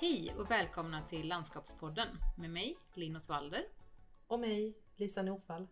[0.00, 3.64] Hej och välkomna till Landskapspodden med mig, Linus Walder.
[4.26, 5.68] Och mig, Lisa Norfall.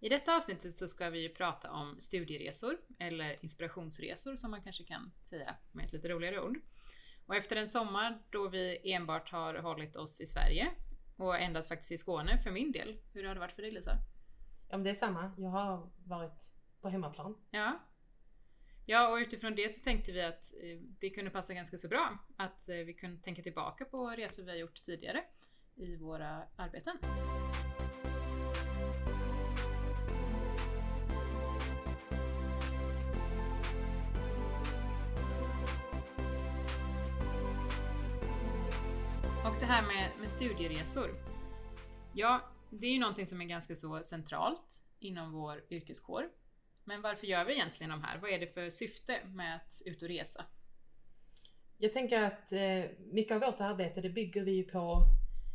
[0.00, 5.12] I detta avsnittet så ska vi prata om studieresor, eller inspirationsresor som man kanske kan
[5.22, 6.60] säga med ett lite roligare ord.
[7.26, 10.70] Och efter en sommar då vi enbart har hållit oss i Sverige
[11.16, 13.00] och endast faktiskt i Skåne för min del.
[13.12, 13.96] Hur har det varit för dig Lisa?
[14.68, 15.32] Ja men det är samma.
[15.38, 17.36] Jag har varit på hemmaplan.
[17.50, 17.80] Ja.
[18.90, 22.18] Ja, och utifrån det så tänkte vi att eh, det kunde passa ganska så bra
[22.36, 25.24] att eh, vi kunde tänka tillbaka på resor vi har gjort tidigare
[25.76, 26.96] i våra arbeten.
[39.44, 41.10] Och det här med, med studieresor.
[42.12, 46.39] Ja, det är ju någonting som är ganska så centralt inom vår yrkeskår.
[46.90, 48.18] Men varför gör vi egentligen de här?
[48.18, 50.44] Vad är det för syfte med att ut och resa?
[51.78, 55.02] Jag tänker att eh, mycket av vårt arbete det bygger vi på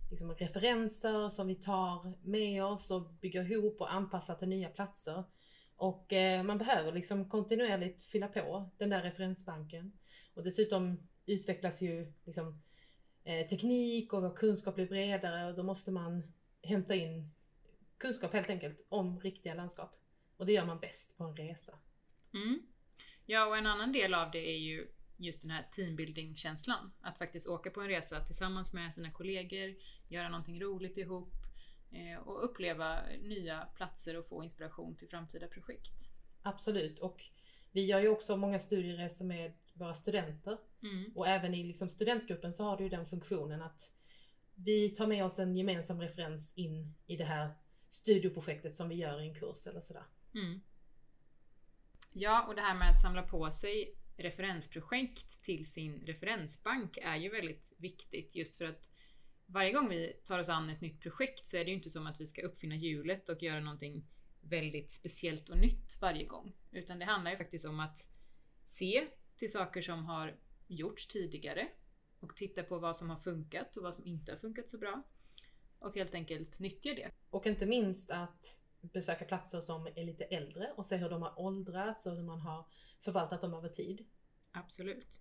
[0.09, 5.23] liksom, referenser som vi tar med oss och bygger ihop och anpassar till nya platser.
[5.75, 9.91] Och eh, man behöver liksom kontinuerligt fylla på den där referensbanken.
[10.33, 12.61] Och dessutom utvecklas ju liksom,
[13.23, 17.31] eh, teknik och vår kunskap blir bredare och då måste man hämta in
[17.97, 20.04] kunskap helt enkelt om riktiga landskap.
[20.37, 21.79] Och det gör man bäst på en resa.
[22.33, 22.61] Mm.
[23.25, 26.91] Ja, och en annan del av det är ju just den här teambuilding-känslan.
[27.01, 29.75] Att faktiskt åka på en resa tillsammans med sina kollegor,
[30.07, 31.33] göra någonting roligt ihop
[31.91, 35.91] eh, och uppleva nya platser och få inspiration till framtida projekt.
[36.41, 37.23] Absolut, och
[37.71, 40.57] vi gör ju också många studieresor med våra studenter.
[40.83, 41.11] Mm.
[41.15, 43.91] Och även i liksom studentgruppen så har det ju den funktionen att
[44.55, 47.49] vi tar med oss en gemensam referens in i det här
[47.89, 50.03] studieprojektet som vi gör i en kurs eller sådär.
[50.35, 50.61] Mm.
[52.11, 57.29] Ja, och det här med att samla på sig referensprojekt till sin referensbank är ju
[57.29, 58.89] väldigt viktigt just för att
[59.45, 62.07] varje gång vi tar oss an ett nytt projekt så är det ju inte som
[62.07, 64.05] att vi ska uppfinna hjulet och göra någonting
[64.41, 66.55] väldigt speciellt och nytt varje gång.
[66.71, 68.07] Utan det handlar ju faktiskt om att
[68.65, 69.07] se
[69.37, 71.67] till saker som har gjorts tidigare
[72.19, 75.03] och titta på vad som har funkat och vad som inte har funkat så bra.
[75.79, 77.11] Och helt enkelt nyttja det.
[77.29, 81.39] Och inte minst att besöka platser som är lite äldre och se hur de har
[81.39, 82.65] åldrats och hur man har
[82.99, 84.05] förvaltat dem över tid.
[84.51, 85.19] Absolut.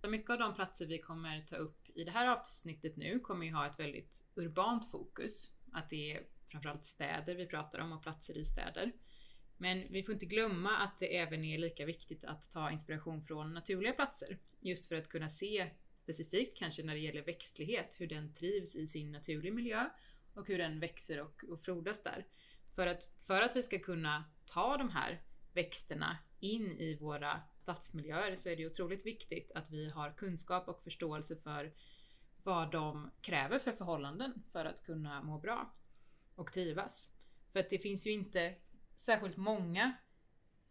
[0.00, 3.46] Så mycket av de platser vi kommer ta upp i det här avsnittet nu kommer
[3.46, 5.50] ju ha ett väldigt urbant fokus.
[5.72, 8.92] Att det är framförallt städer vi pratar om och platser i städer.
[9.56, 13.54] Men vi får inte glömma att det även är lika viktigt att ta inspiration från
[13.54, 14.38] naturliga platser.
[14.60, 18.86] Just för att kunna se specifikt kanske när det gäller växtlighet, hur den trivs i
[18.86, 19.84] sin naturliga miljö
[20.34, 22.26] och hur den växer och, och frodas där.
[22.74, 28.36] För att, för att vi ska kunna ta de här växterna in i våra stadsmiljöer
[28.36, 31.72] så är det otroligt viktigt att vi har kunskap och förståelse för
[32.42, 35.74] vad de kräver för förhållanden för att kunna må bra
[36.34, 37.14] och trivas.
[37.52, 38.54] För att det finns ju inte
[38.96, 39.92] särskilt många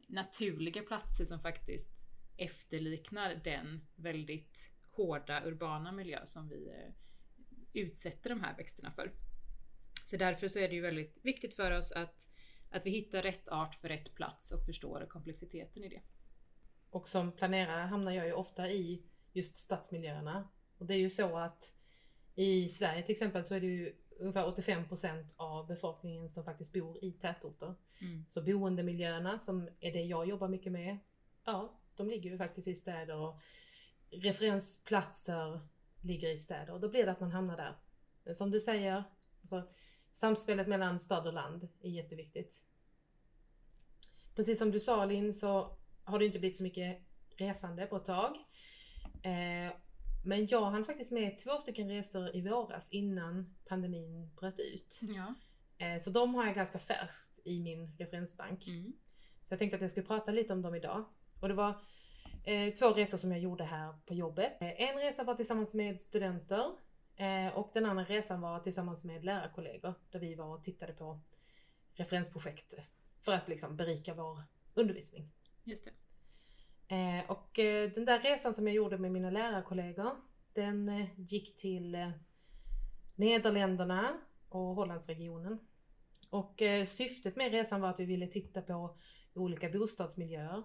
[0.08, 1.92] naturliga platser som faktiskt
[2.38, 6.94] efterliknar den väldigt hårda urbana miljö som vi eh,
[7.74, 9.12] utsätter de här växterna för.
[10.06, 12.28] Så därför så är det ju väldigt viktigt för oss att,
[12.70, 16.02] att vi hittar rätt art för rätt plats och förstår komplexiteten i det.
[16.90, 19.04] Och som planerare hamnar jag ju ofta i
[19.34, 20.50] just stadsmiljöerna.
[20.78, 21.76] Och det är ju så att
[22.36, 27.04] i Sverige till exempel så är det ju ungefär 85% av befolkningen som faktiskt bor
[27.04, 27.76] i tätorter.
[28.02, 28.26] Mm.
[28.30, 30.98] Så boendemiljöerna som är det jag jobbar mycket med,
[31.46, 33.40] ja, de ligger ju faktiskt i städer och
[34.10, 35.60] referensplatser
[36.02, 37.78] ligger i städer och då blir det att man hamnar där.
[38.24, 39.04] Men som du säger,
[39.42, 39.70] alltså,
[40.14, 42.64] samspelet mellan stad och land är jätteviktigt.
[44.36, 47.02] Precis som du sa Linn så har det inte blivit så mycket
[47.38, 48.36] resande på ett tag.
[49.24, 49.74] Eh,
[50.26, 55.00] men jag hann faktiskt med två stycken resor i våras innan pandemin bröt ut.
[55.02, 55.34] Ja.
[55.78, 58.68] Eh, så de har jag ganska färskt i min referensbank.
[58.68, 58.94] Mm.
[59.42, 61.06] Så jag tänkte att jag skulle prata lite om dem idag.
[61.40, 61.82] Och det var
[62.46, 64.62] eh, två resor som jag gjorde här på jobbet.
[64.62, 66.76] Eh, en resa var tillsammans med studenter
[67.54, 71.20] och den andra resan var tillsammans med lärarkollegor där vi var och tittade på
[71.94, 72.74] referensprojekt
[73.22, 74.44] för att liksom berika vår
[74.74, 75.32] undervisning.
[75.64, 75.92] Just det.
[76.96, 80.12] Eh, och eh, den där resan som jag gjorde med mina lärarkollegor
[80.54, 82.12] den eh, gick till eh,
[83.16, 84.20] Nederländerna
[84.50, 85.60] och Hollandsregionen.
[86.30, 88.98] Och eh, syftet med resan var att vi ville titta på
[89.34, 90.64] olika bostadsmiljöer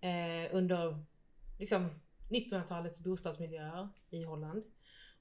[0.00, 1.04] eh, under
[1.58, 1.90] liksom
[2.28, 4.64] 1900-talets bostadsmiljöer i Holland.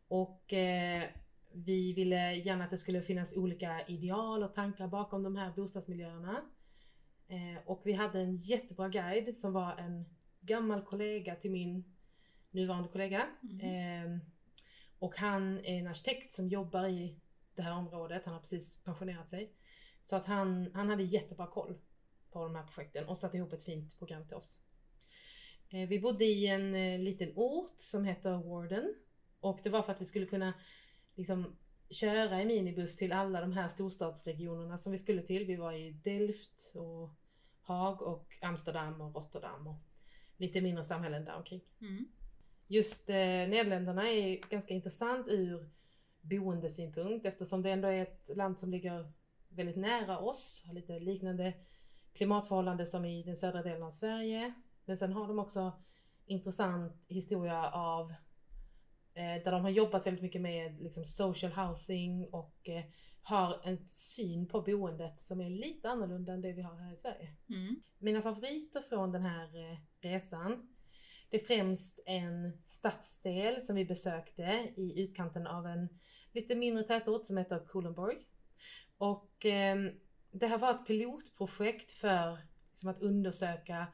[0.09, 1.03] Och eh,
[1.51, 6.41] vi ville gärna att det skulle finnas olika ideal och tankar bakom de här bostadsmiljöerna.
[7.27, 10.05] Eh, och vi hade en jättebra guide som var en
[10.41, 11.95] gammal kollega till min
[12.51, 13.27] nuvarande kollega.
[13.43, 14.15] Mm.
[14.15, 14.19] Eh,
[14.99, 17.19] och han är en arkitekt som jobbar i
[17.55, 18.25] det här området.
[18.25, 19.53] Han har precis pensionerat sig.
[20.01, 21.77] Så att han, han hade jättebra koll
[22.31, 24.59] på de här projekten och satte ihop ett fint program till oss.
[25.69, 28.95] Eh, vi bodde i en eh, liten ort som heter Warden.
[29.39, 30.53] Och det var för att vi skulle kunna
[31.15, 31.57] liksom,
[31.89, 35.45] köra i minibuss till alla de här storstadsregionerna som vi skulle till.
[35.45, 37.09] Vi var i Delft och
[37.61, 39.79] Haag och Amsterdam och Rotterdam och
[40.37, 41.61] lite mindre samhällen där omkring.
[41.81, 42.05] Mm.
[42.67, 45.69] Just eh, Nederländerna är ganska intressant ur
[46.21, 49.11] boendesynpunkt eftersom det ändå är ett land som ligger
[49.49, 51.53] väldigt nära oss, har lite liknande
[52.13, 54.53] klimatförhållande som i den södra delen av Sverige.
[54.85, 55.73] Men sen har de också
[56.25, 58.13] intressant historia av
[59.23, 62.83] där de har jobbat väldigt mycket med liksom, social housing och eh,
[63.21, 66.97] har en syn på boendet som är lite annorlunda än det vi har här i
[66.97, 67.35] Sverige.
[67.49, 67.75] Mm.
[67.97, 70.69] Mina favoriter från den här eh, resan
[71.29, 75.89] det är främst en stadsdel som vi besökte i utkanten av en
[76.31, 78.17] lite mindre tätort som heter Kulenborg.
[78.97, 79.91] Och eh,
[80.31, 82.37] det här var ett pilotprojekt för
[82.69, 83.87] liksom, att undersöka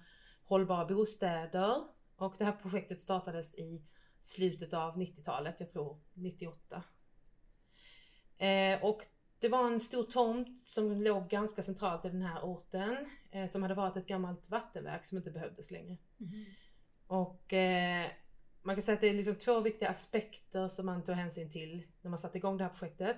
[0.44, 1.84] hållbara bostäder
[2.16, 3.82] och det här projektet startades i
[4.26, 6.84] slutet av 90-talet, jag tror 98.
[8.38, 9.02] Eh, och
[9.40, 13.62] det var en stor tomt som låg ganska centralt i den här orten eh, som
[13.62, 15.98] hade varit ett gammalt vattenverk som inte behövdes längre.
[16.20, 16.46] Mm.
[17.08, 18.08] Och eh,
[18.62, 21.84] man kan säga att det är liksom två viktiga aspekter som man tog hänsyn till
[22.02, 23.18] när man satte igång det här projektet.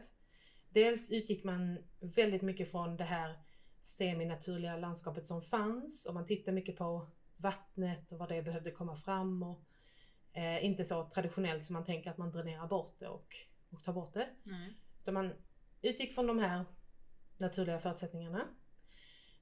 [0.69, 3.39] Dels utgick man väldigt mycket från det här
[3.81, 7.07] seminaturliga landskapet som fanns och man tittade mycket på
[7.37, 9.63] vattnet och vad det behövde komma fram och
[10.37, 13.35] eh, inte så traditionellt som man tänker att man dränerar bort det och,
[13.69, 14.29] och tar bort det.
[14.43, 14.77] Nej.
[15.01, 15.33] Utan man
[15.81, 16.65] utgick från de här
[17.37, 18.47] naturliga förutsättningarna.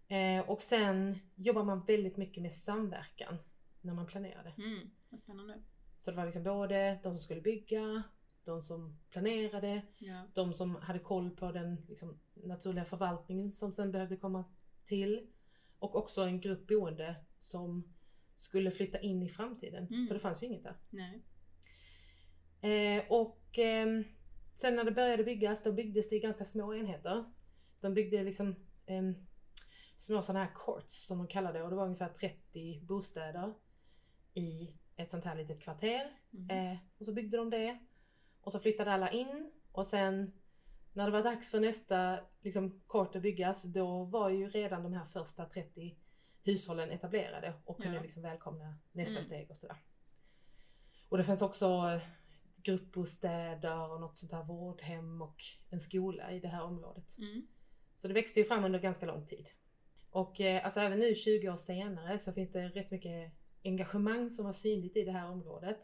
[0.08, 3.38] Eh, och sen jobbar man väldigt mycket med samverkan
[3.82, 4.54] när man planerade.
[4.58, 4.92] Mm.
[5.10, 5.64] Vad spännande.
[6.00, 8.04] Så det var liksom både de som skulle bygga,
[8.44, 10.28] de som planerade, Ja.
[10.34, 14.44] de som hade koll på den liksom, naturliga förvaltningen som sen behövde komma
[14.84, 15.28] till.
[15.80, 17.95] Och också en grupp boende som
[18.36, 19.88] skulle flytta in i framtiden.
[19.88, 20.08] Mm.
[20.08, 20.76] För det fanns ju inget där.
[20.90, 21.24] Nej.
[22.62, 24.04] Eh, och ehm,
[24.54, 27.26] sen när det började byggas, då byggdes det i ganska små enheter.
[27.82, 28.56] De byggde liksom
[28.86, 29.16] em,
[29.96, 33.54] små sådana här courts som de kallade det och det var ungefär 30 bostäder
[34.34, 36.12] i ett sånt här litet kvarter.
[36.34, 36.72] Mm.
[36.72, 37.80] Eh, och så byggde de det.
[38.42, 40.32] Och så flyttade alla in och sen
[40.94, 44.94] när det var dags för nästa liksom, kort att byggas då var ju redan de
[44.94, 45.98] här första 30
[46.46, 48.02] hushållen etablerade och kunde Ja.
[48.02, 49.24] liksom välkomna nästa Mm.
[49.24, 49.78] steg och sådär.
[51.10, 52.00] Och det fanns också
[52.76, 55.36] gruppbostäder och något sånt här vårdhem och
[55.70, 57.18] en skola i det här området.
[57.18, 57.48] Mm.
[57.96, 59.50] Så det växte ju fram under ganska lång tid.
[60.10, 63.32] Och eh, alltså även nu 20 år senare så finns det rätt mycket
[63.64, 65.80] engagemang som var synligt i det här området.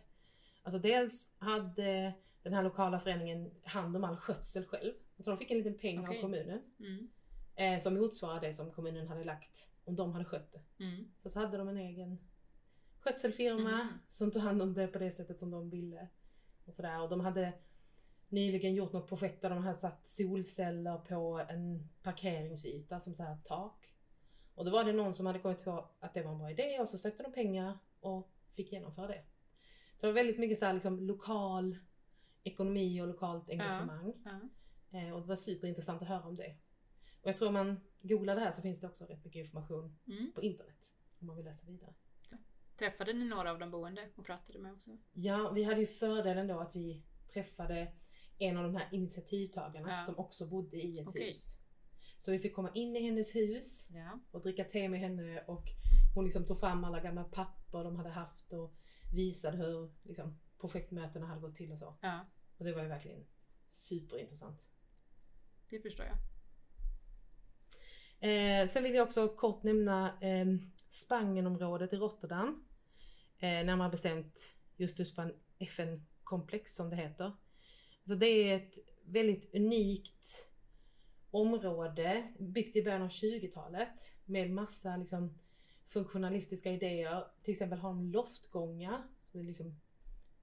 [0.64, 2.14] Alltså dels hade
[2.44, 4.94] den här lokala föreningen hand om all skötsel själv.
[5.20, 6.18] Så de fick en liten peng Okej.
[6.18, 7.10] av kommunen Mm.
[7.56, 10.84] eh, som motsvarade det som kommunen hade lagt om de hade skött det.
[10.84, 11.12] Mm.
[11.24, 12.18] Och så hade de en egen
[13.00, 13.88] skötselfirma Mhm.
[14.08, 16.08] som tog hand om det på det sättet som de ville.
[16.66, 17.02] Och, sådär.
[17.02, 17.54] och de hade
[18.30, 23.38] nyligen gjort något projekt där de hade satt solceller på en parkeringsyta som så här
[23.44, 23.96] tak.
[24.56, 26.80] Och då var det någon som hade kommit på att det var en bra idé
[26.80, 29.24] och så sökte de pengar och fick genomföra det.
[29.98, 31.78] Så det var väldigt mycket så här liksom lokal
[32.44, 34.14] ekonomi och lokalt engagemang.
[34.26, 34.40] Ja.
[35.00, 36.56] Eh, och det var superintressant att höra om det.
[37.22, 39.98] Och jag tror om man googlar det här så finns det också rätt mycket information
[40.08, 40.32] Mm.
[40.36, 41.94] på internet om man vill läsa vidare.
[42.78, 44.98] Träffade ni några av de boende och pratade med också?
[45.14, 47.94] Ja, vi hade ju fördelen då att vi träffade
[48.38, 50.04] en av de här initiativtagarna Ja.
[50.06, 51.28] som också bodde i ett Okej.
[51.28, 51.58] hus.
[52.18, 54.20] Så vi fick komma in i hennes hus Ja.
[54.32, 55.64] och dricka te med henne och
[56.16, 58.74] hon liksom tog fram alla gamla papper de hade haft och
[59.14, 61.98] visade hur liksom, projektmötena hade gått till och så.
[62.02, 62.26] Ja,
[62.58, 63.26] Och det var ju verkligen
[63.70, 64.62] superintressant.
[65.70, 66.16] det förstår jag.
[68.22, 70.46] Eh, sen vill jag också kort nämna eh,
[70.90, 72.64] Spangenområdet i Rotterdam.
[73.40, 77.32] Eh, närmare bestämt just Usfan FN-komplex som det heter.
[78.04, 78.74] Så det är ett
[79.06, 80.50] väldigt unikt
[81.32, 83.94] område byggt i början av 20-talet
[84.26, 85.40] med massa liksom,
[85.86, 87.24] funktionalistiska idéer.
[87.44, 89.80] Till exempel har de loftgångar som är liksom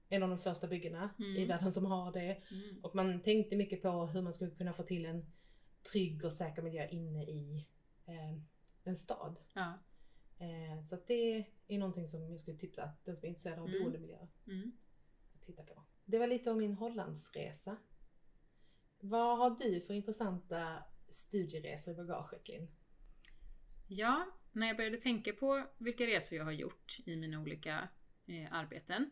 [0.09, 1.47] en av de första byggena i Mm.
[1.47, 2.41] världen som har det.
[2.51, 2.83] Mm.
[2.83, 5.25] Och man tänkte mycket på hur man skulle kunna få till en
[5.83, 7.67] trygg och säker miljö inne i
[8.05, 8.37] eh,
[8.83, 9.39] en stad.
[9.53, 9.73] Ja.
[10.37, 13.67] Eh, så att det är någonting som jag skulle tipsa den som är intresserad av
[13.67, 13.81] Mm.
[13.83, 14.71] boendemiljöer Mm.
[15.35, 15.83] att titta på.
[16.05, 17.77] Det var lite om min Hollandsresa.
[18.99, 22.67] Vad har du för intressanta studieresor i bagaget Linn?
[23.87, 27.89] Ja, när jag började tänka på vilka resor jag har gjort i mina olika
[28.25, 29.09] eh, arbeten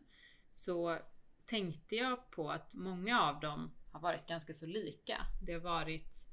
[0.52, 0.98] så
[1.46, 5.26] tänkte jag på att många av dem har varit ganska så lika.
[5.46, 6.26] Det har varit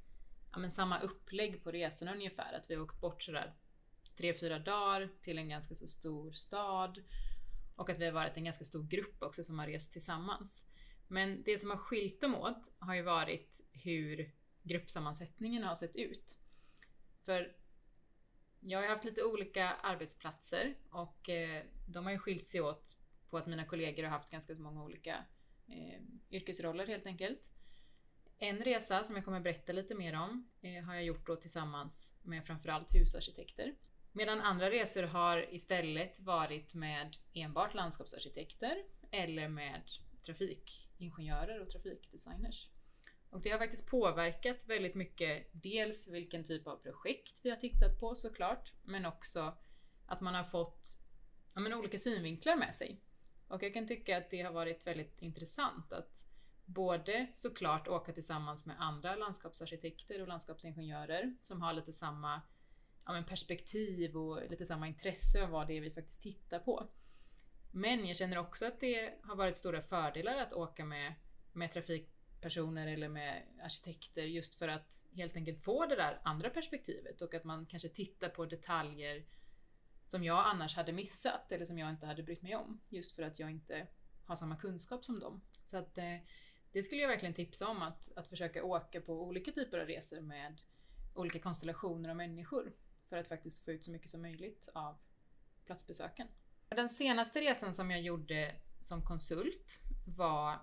[0.56, 2.54] ja, men samma upplägg på resorna ungefär.
[2.54, 3.54] Att vi har åkt bort sådär
[4.18, 7.04] tre, fyra dagar till en ganska så stor stad.
[7.76, 10.66] Och att vi har varit en ganska stor grupp också som har rest tillsammans.
[11.08, 14.32] Men det som har skilt dem åt har ju varit hur
[14.64, 16.38] gruppsammansättningen har sett ut.
[17.26, 17.56] För
[18.60, 22.98] jag har haft lite olika arbetsplatser och eh, de har ju skilt sig åt
[23.30, 25.26] på att mina kollegor har haft ganska många olika
[25.68, 27.52] eh, yrkesroller helt enkelt.
[28.38, 32.14] En resa som jag kommer berätta lite mer om eh, har jag gjort då tillsammans
[32.24, 33.76] med framförallt husarkitekter.
[34.12, 39.82] Medan andra resor har istället varit med enbart landskapsarkitekter eller med
[40.26, 42.70] trafikingenjörer och trafikdesigners.
[43.30, 48.00] Och det har faktiskt påverkat väldigt mycket, dels vilken typ av projekt vi har tittat
[48.00, 49.58] på såklart, men också
[50.06, 51.00] att man har fått
[51.54, 53.02] ja, men olika synvinklar med sig.
[53.48, 56.26] Och jag kan tycka att det har varit väldigt intressant att
[56.66, 62.42] både såklart åka tillsammans med andra landskapsarkitekter och landskapsingenjörer som har lite samma
[63.06, 66.90] ja, men perspektiv och lite samma intresse av vad det är vi faktiskt tittar på.
[67.72, 71.14] Men jag känner också att det har varit stora fördelar att åka med,
[71.54, 77.22] med trafikpersoner eller med arkitekter just för att helt enkelt få det där andra perspektivet
[77.22, 79.26] och att man kanske tittar på detaljer
[80.08, 82.82] som jag annars hade missat eller som jag inte hade brytt mig om.
[82.90, 83.88] Just för att jag inte
[84.26, 85.42] har samma kunskap som dem.
[85.64, 86.18] Så att eh,
[86.76, 90.22] det skulle jag verkligen tipsa om att, att försöka åka på olika typer av resor
[90.22, 90.62] med
[91.14, 92.74] olika konstellationer av människor
[93.10, 94.98] för att faktiskt få ut så mycket som möjligt av
[95.66, 96.28] platsbesöken.
[96.70, 99.82] Den senaste resan som jag gjorde som konsult
[100.18, 100.60] var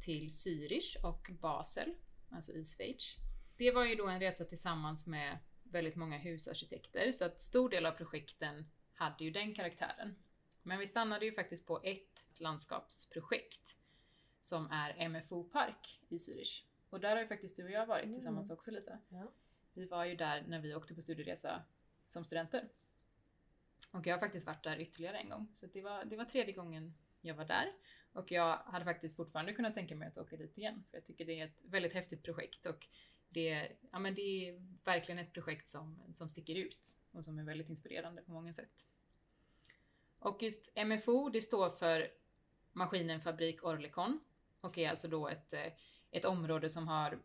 [0.00, 1.94] till Zürich och Basel,
[2.30, 3.16] alltså i Schweiz.
[3.56, 7.86] Det var ju då en resa tillsammans med väldigt många husarkitekter så att stor del
[7.86, 10.16] av projekten hade ju den karaktären.
[10.62, 13.76] Men vi stannade ju faktiskt på ett landskapsprojekt
[14.44, 16.62] som är MFO Park i Zürich.
[16.90, 18.14] Och där har ju faktiskt du och jag varit mm.
[18.14, 18.98] tillsammans också Lisa.
[19.08, 19.32] Ja.
[19.72, 21.62] Vi var ju där när vi åkte på studieresa
[22.08, 22.68] som studenter.
[23.90, 25.48] Och jag har faktiskt varit där ytterligare en gång.
[25.54, 27.72] Så det var, det var tredje gången jag var där.
[28.12, 30.84] Och jag hade faktiskt fortfarande kunnat tänka mig att åka dit igen.
[30.90, 32.66] För jag tycker det är ett väldigt häftigt projekt.
[32.66, 32.86] Och
[33.28, 37.44] det, ja, men det är verkligen ett projekt som, som sticker ut och som är
[37.44, 38.86] väldigt inspirerande på många sätt.
[40.18, 42.10] Och just MFO, det står för
[42.72, 44.20] Maskinen Fabrik Orlikon
[44.64, 45.72] och är alltså då ett, eh,
[46.10, 47.18] ett område som har,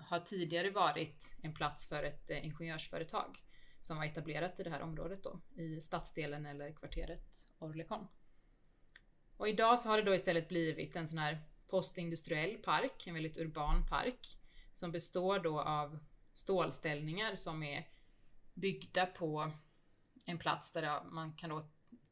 [0.00, 3.42] har tidigare varit en plats för ett eh, ingenjörsföretag
[3.82, 8.06] som var etablerat i det här området då, i stadsdelen eller kvarteret Orlekon.
[9.36, 13.38] Och idag så har det då istället blivit en sån här postindustriell park, en väldigt
[13.38, 14.38] urban park
[14.74, 15.98] som består då av
[16.32, 17.88] stålställningar som är
[18.54, 19.52] byggda på
[20.26, 21.62] en plats där man kan då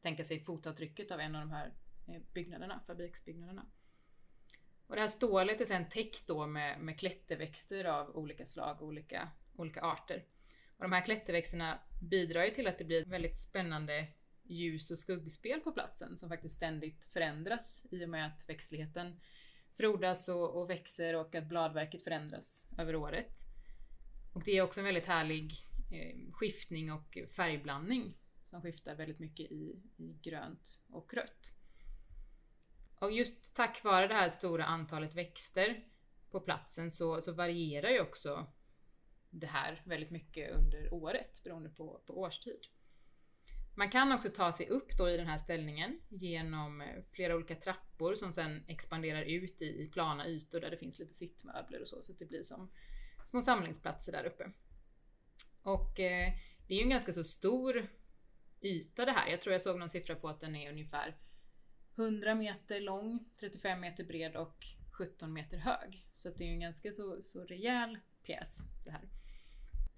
[0.01, 1.73] tänka sig fotavtrycket av en av de här
[2.07, 3.65] eh, byggnaderna, fabriksbyggnaderna.
[4.87, 9.29] Och det här stålet är sedan täckt då med, med klätterväxter av olika slag, olika,
[9.55, 10.25] olika arter.
[10.77, 14.07] Och de här klätterväxterna bidrar ju till att det blir ett väldigt spännande
[14.43, 19.19] ljus och skuggspel på platsen som faktiskt ständigt förändras i och med att växtligheten
[19.77, 23.31] frodas och, och växer och att bladverket förändras över året.
[24.33, 29.51] Och det är också en väldigt härlig eh, skiftning och färgblandning som skiftar väldigt mycket
[29.51, 31.53] i, i grönt och rött.
[32.99, 35.83] Och just tack vare det här stora antalet växter
[36.31, 38.47] på platsen så, så varierar ju också
[39.29, 42.59] det här väldigt mycket under året beroende på, på årstid.
[43.77, 47.55] Man kan också ta sig upp då i den här ställningen genom eh, flera olika
[47.55, 51.87] trappor som sen expanderar ut i, i plana ytor där det finns lite sittmöbler och
[51.87, 52.71] så, så att det blir som
[53.25, 54.51] små samlingsplatser där uppe.
[55.61, 56.33] Och eh,
[56.67, 57.87] det är ju en ganska så stor
[58.61, 59.29] yta det här.
[59.29, 61.15] Jag tror jag såg någon siffra på att den är ungefär
[61.95, 66.07] 100 meter lång, 35 meter bred och 17 meter hög.
[66.17, 69.09] Så att det är ju en ganska så, så rejäl pjäs det här.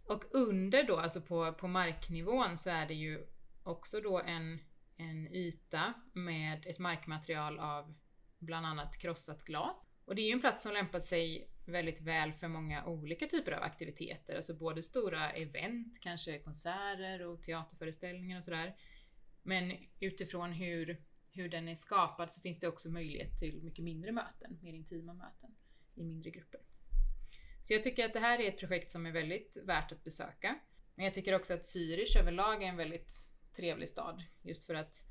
[0.03, 3.27] Och under då, alltså på, på marknivån, så är det ju
[3.63, 4.59] också då en,
[4.97, 7.93] en yta med ett markmaterial av
[8.39, 9.87] bland annat krossat glas.
[10.05, 13.51] Och det är ju en plats som lämpar sig väldigt väl för många olika typer
[13.51, 18.75] av aktiviteter, alltså både stora event, kanske konserter och teaterföreställningar och sådär.
[19.43, 21.01] Men utifrån hur,
[21.37, 25.13] hur den är skapad så finns det också möjlighet till mycket mindre möten, mer intima
[25.13, 25.55] möten
[25.95, 26.61] i mindre grupper.
[27.63, 30.59] Så jag tycker att det här är ett projekt som är väldigt värt att besöka.
[30.95, 33.11] Men jag tycker också att Zürich överlag är en väldigt
[33.55, 34.23] trevlig stad.
[34.41, 35.05] Just för att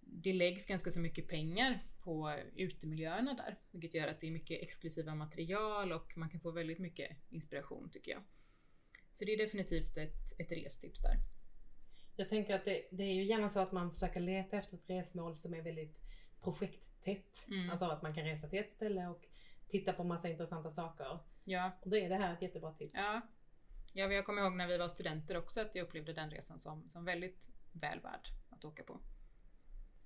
[0.00, 3.58] det läggs ganska så mycket pengar på utemiljöerna där.
[3.70, 7.90] Vilket gör att det är mycket exklusiva material och man kan få väldigt mycket inspiration
[7.90, 8.22] tycker jag.
[9.12, 11.16] Så det är definitivt ett, ett restips där.
[12.18, 14.90] Jag tänker att det, det, är ju gärna så att man försöker leta efter ett
[14.90, 16.02] resmål som är väldigt
[16.40, 17.46] projekttätt.
[17.48, 17.70] Mm.
[17.70, 19.24] Alltså att man kan resa till ett ställe och
[19.68, 21.18] titta på massa intressanta saker.
[21.44, 22.92] Ja, Och då är det här ett jättebra tips.
[22.94, 23.20] ja.
[23.92, 26.90] Ja, jag kommer ihåg när vi var studenter också att jag upplevde den resan som,
[26.90, 29.00] som väldigt väl värd att åka på.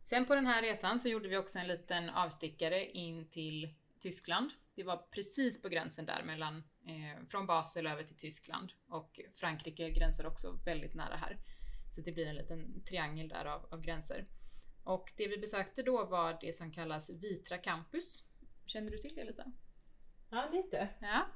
[0.02, 4.50] Sen på den här resan så gjorde vi också en liten avstickare in till Tyskland.
[4.74, 9.90] Det var precis på gränsen där mellan eh, från Basel över till Tyskland och Frankrike
[9.90, 11.38] gränsar också väldigt nära här.
[11.92, 14.26] Så det blir en liten triangel där av, av gränser.
[14.84, 18.24] Och det vi besökte då var det som kallas Vitra Campus.
[18.66, 19.52] Känner du till det Lisa?
[20.30, 20.88] Ja, lite.
[21.00, 21.26] Ja.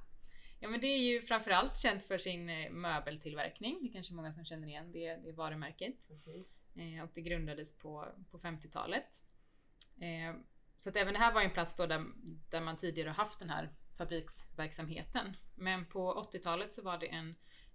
[0.60, 3.78] Ja men det är ju framförallt känt för sin eh, möbeltillverkning.
[3.82, 6.08] Det är kanske många som känner igen det, det varumärket.
[6.08, 6.64] Precis.
[6.76, 9.22] Eh, och det grundades på, på 50-talet.
[10.00, 10.36] Eh,
[10.78, 12.04] så att även det här var en plats då där,
[12.50, 15.36] där man tidigare haft den här fabriksverksamheten.
[15.54, 17.34] Men på 80-talet så var det en,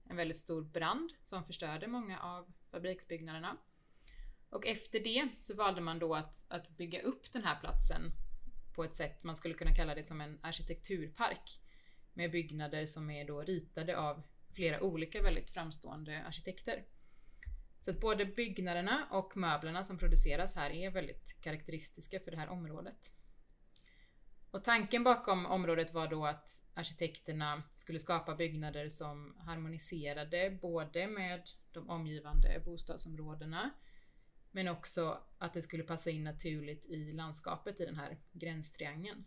[0.10, 3.58] en väldigt stor brand som förstörde många av fabriksbyggnaderna.
[4.50, 8.12] Och efter det så valde man då att, att bygga upp den här platsen
[8.76, 11.62] på ett sätt man skulle kunna kalla det som en arkitekturpark
[12.14, 14.24] med byggnader som är då ritade av
[14.54, 16.84] flera olika väldigt framstående arkitekter.
[17.82, 22.50] Så att både byggnaderna och möblerna som produceras här är väldigt karaktäristiska för det här
[22.50, 23.14] området.
[24.52, 31.42] Och tanken bakom området var då att arkitekterna skulle skapa byggnader som harmoniserade både med
[31.72, 33.72] de omgivande bostadsområdena
[34.52, 39.26] men också att det skulle passa in naturligt i landskapet i den här gränstriangeln.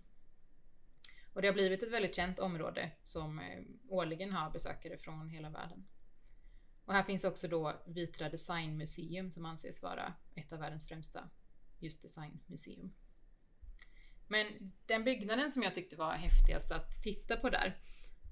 [1.32, 5.50] Och det har blivit ett väldigt känt område som eh, årligen har besökare från hela
[5.50, 5.86] världen.
[6.84, 11.30] Och här finns också då Vitra Designmuseum som anses vara ett av världens främsta
[11.78, 12.92] just designmuseum.
[14.28, 17.78] Men den byggnaden som jag tyckte var häftigast att titta på där,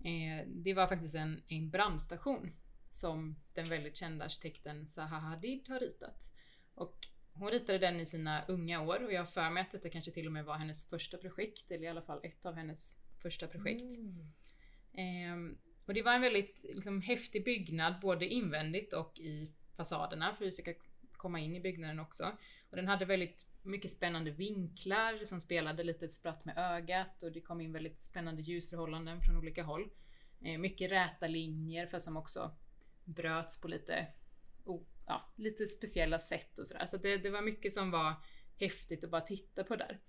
[0.04, 2.52] eh, det var faktiskt en, en brandstation
[2.90, 6.32] som den väldigt kända arkitekten Zaha Hadid har ritat.
[6.74, 6.96] Och
[7.34, 10.10] hon ritade den i sina unga år och jag har för mig att detta kanske
[10.10, 13.46] till och med var hennes första projekt, eller i alla fall ett av hennes första
[13.46, 13.98] projekt.
[13.98, 14.32] Mm.
[14.92, 20.44] Ehm, och det var en väldigt liksom, häftig byggnad både invändigt och i fasaderna för
[20.44, 20.68] vi fick
[21.12, 22.36] komma in i byggnaden också.
[22.70, 27.32] Och den hade väldigt mycket spännande vinklar som spelade lite ett spratt med ögat och
[27.32, 29.90] det kom in väldigt spännande ljusförhållanden från olika håll.
[30.40, 32.56] Eh, mycket räta linjer fast som också
[33.04, 34.06] bröts på lite,
[34.64, 36.86] oh, ja, lite speciella sätt och sådär.
[36.86, 38.14] Så det, det var mycket som var
[38.56, 40.00] häftigt att bara titta på där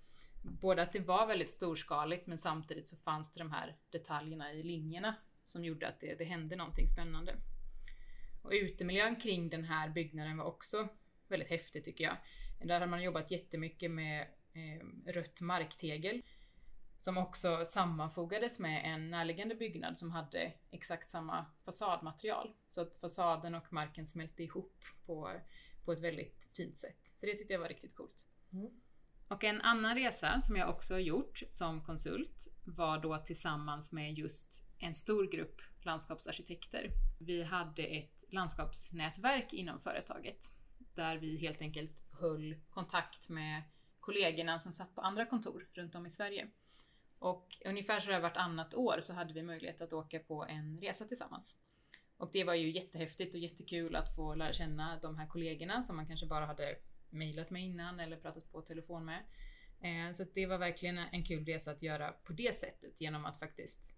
[0.44, 4.62] både att det var väldigt storskaligt men samtidigt så fanns det de här detaljerna i
[4.62, 5.14] linjerna
[5.46, 7.36] som gjorde att det, det hände någonting spännande.
[8.42, 10.88] Och utemiljön kring den här byggnaden var också
[11.28, 12.16] väldigt häftig tycker jag.
[12.60, 16.22] Där har man jobbat jättemycket med eh, rött marktegel
[16.98, 22.54] som också sammanfogades med en närliggande byggnad som hade exakt samma fasadmaterial.
[22.70, 25.30] Så att fasaden och marken smälte ihop på,
[25.84, 27.12] på ett väldigt fint sätt.
[27.16, 28.26] Så det tyckte jag var riktigt coolt.
[28.52, 28.70] Mm.
[29.28, 34.12] Och en annan resa som jag också har gjort som konsult var då tillsammans med
[34.12, 36.90] just en stor grupp landskapsarkitekter.
[37.20, 40.52] Vi hade ett landskapsnätverk inom företaget
[40.94, 43.62] där vi helt enkelt höll kontakt med
[44.00, 46.48] kollegorna som satt på andra kontor runt om i Sverige.
[47.18, 51.56] Och ungefär så vartannat år så hade vi möjlighet att åka på en resa tillsammans.
[52.16, 55.96] Och det var ju jättehäftigt och jättekul att få lära känna de här kollegorna som
[55.96, 56.76] man kanske bara hade
[57.10, 59.22] mejlat med innan eller pratat på telefon med.
[59.80, 63.38] Eh, så det var verkligen en kul resa att göra på det sättet genom att
[63.38, 63.92] faktiskt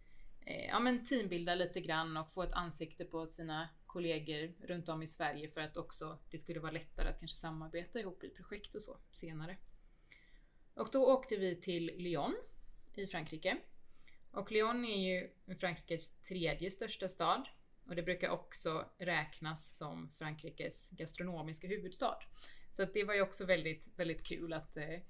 [0.46, 5.02] eh, ja, men teambilda lite grann och få ett ansikte på sina kollegor runt om
[5.02, 8.74] i Sverige för att också det skulle vara lättare att kanske samarbeta ihop i projekt
[8.74, 9.56] och så senare.
[10.74, 12.36] Och då åkte vi till Lyon
[12.94, 13.56] i Frankrike.
[14.30, 17.48] Och Lyon är ju Frankrikes tredje största stad
[17.86, 22.18] och det brukar också räknas som Frankrikes gastronomiska huvudstad.
[22.70, 25.00] Så att det var ju också väldigt, väldigt kul att, eh,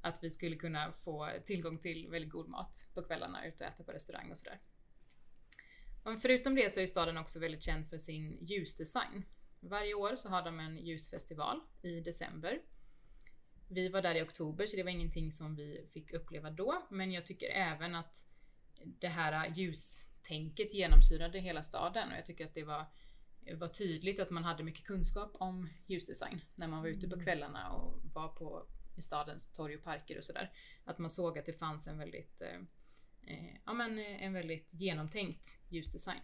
[0.00, 3.84] att vi skulle kunna få tillgång till väldigt god mat på kvällarna, Ute och äta
[3.84, 4.60] på restaurang och sådär.
[6.02, 9.24] Och förutom det så är staden också väldigt känd för sin ljusdesign.
[9.60, 12.62] Varje år så har de en ljusfestival i december.
[13.68, 17.12] Vi var där i oktober så det var ingenting som vi fick uppleva då, men
[17.12, 18.26] jag tycker även att
[18.84, 22.86] det här ljustänket genomsyrade hela staden och jag tycker att det var
[23.54, 27.24] var tydligt att man hade mycket kunskap om ljusdesign när man var ute på Mm.
[27.24, 30.52] kvällarna och var på i stadens torg och parker och sådär.
[30.84, 32.60] Att man såg att det fanns en väldigt, eh,
[33.26, 36.22] Eh, ja, men eh, en väldigt genomtänkt ljusdesign.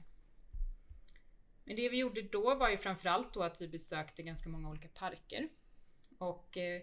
[1.64, 4.88] Men det vi gjorde då var ju framförallt då att vi besökte ganska många olika
[4.88, 5.48] parker.
[6.18, 6.82] Och eh,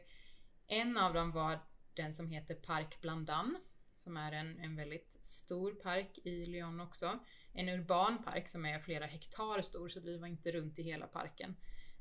[0.67, 1.59] en av dem var
[1.93, 3.57] den som heter Park Blandan
[3.95, 7.19] som är en, en väldigt stor park i Lyon också.
[7.53, 11.07] En urban park som är flera hektar stor så vi var inte runt i hela
[11.07, 11.55] parken.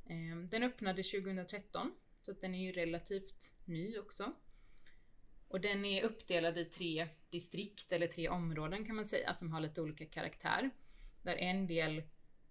[0.07, 4.33] Eh, Den öppnade 2013 så att den är ju relativt ny också.
[5.55, 9.61] Och den är uppdelad i tre distrikt eller tre områden kan man säga som har
[9.61, 10.71] lite olika karaktär.
[11.23, 12.03] Där en del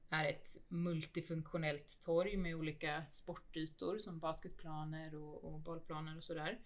[0.09, 6.59] är ett multifunktionellt torg med olika sportytor som basketplaner och, och bollplaner och sådär.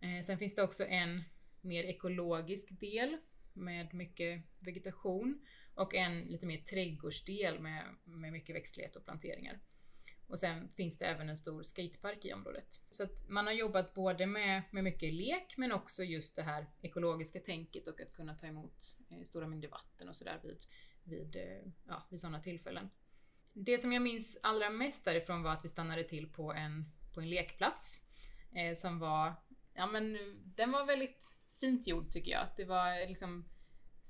[0.00, 1.24] Eh, sen finns det också en
[1.60, 3.16] mer ekologisk del
[3.52, 9.60] med mycket vegetation och en lite mer trädgårdsdel med, med mycket växtlighet och planteringar.
[10.30, 12.80] Och sen finns det även en stor skatepark i området.
[12.90, 16.66] Så att man har jobbat både med, med mycket lek men också just det här
[16.80, 20.58] ekologiska tänket och att kunna ta emot eh, stora mängder vatten och sådär vid,
[21.04, 22.90] vid, eh, ja, vid sådana tillfällen.
[23.52, 27.20] Det som jag minns allra mest därifrån var att vi stannade till på en, på
[27.20, 28.00] en lekplats
[28.54, 29.34] eh, som var,
[29.74, 30.18] ja men
[30.56, 32.46] den var väldigt fint gjord tycker jag.
[32.56, 33.48] Det var liksom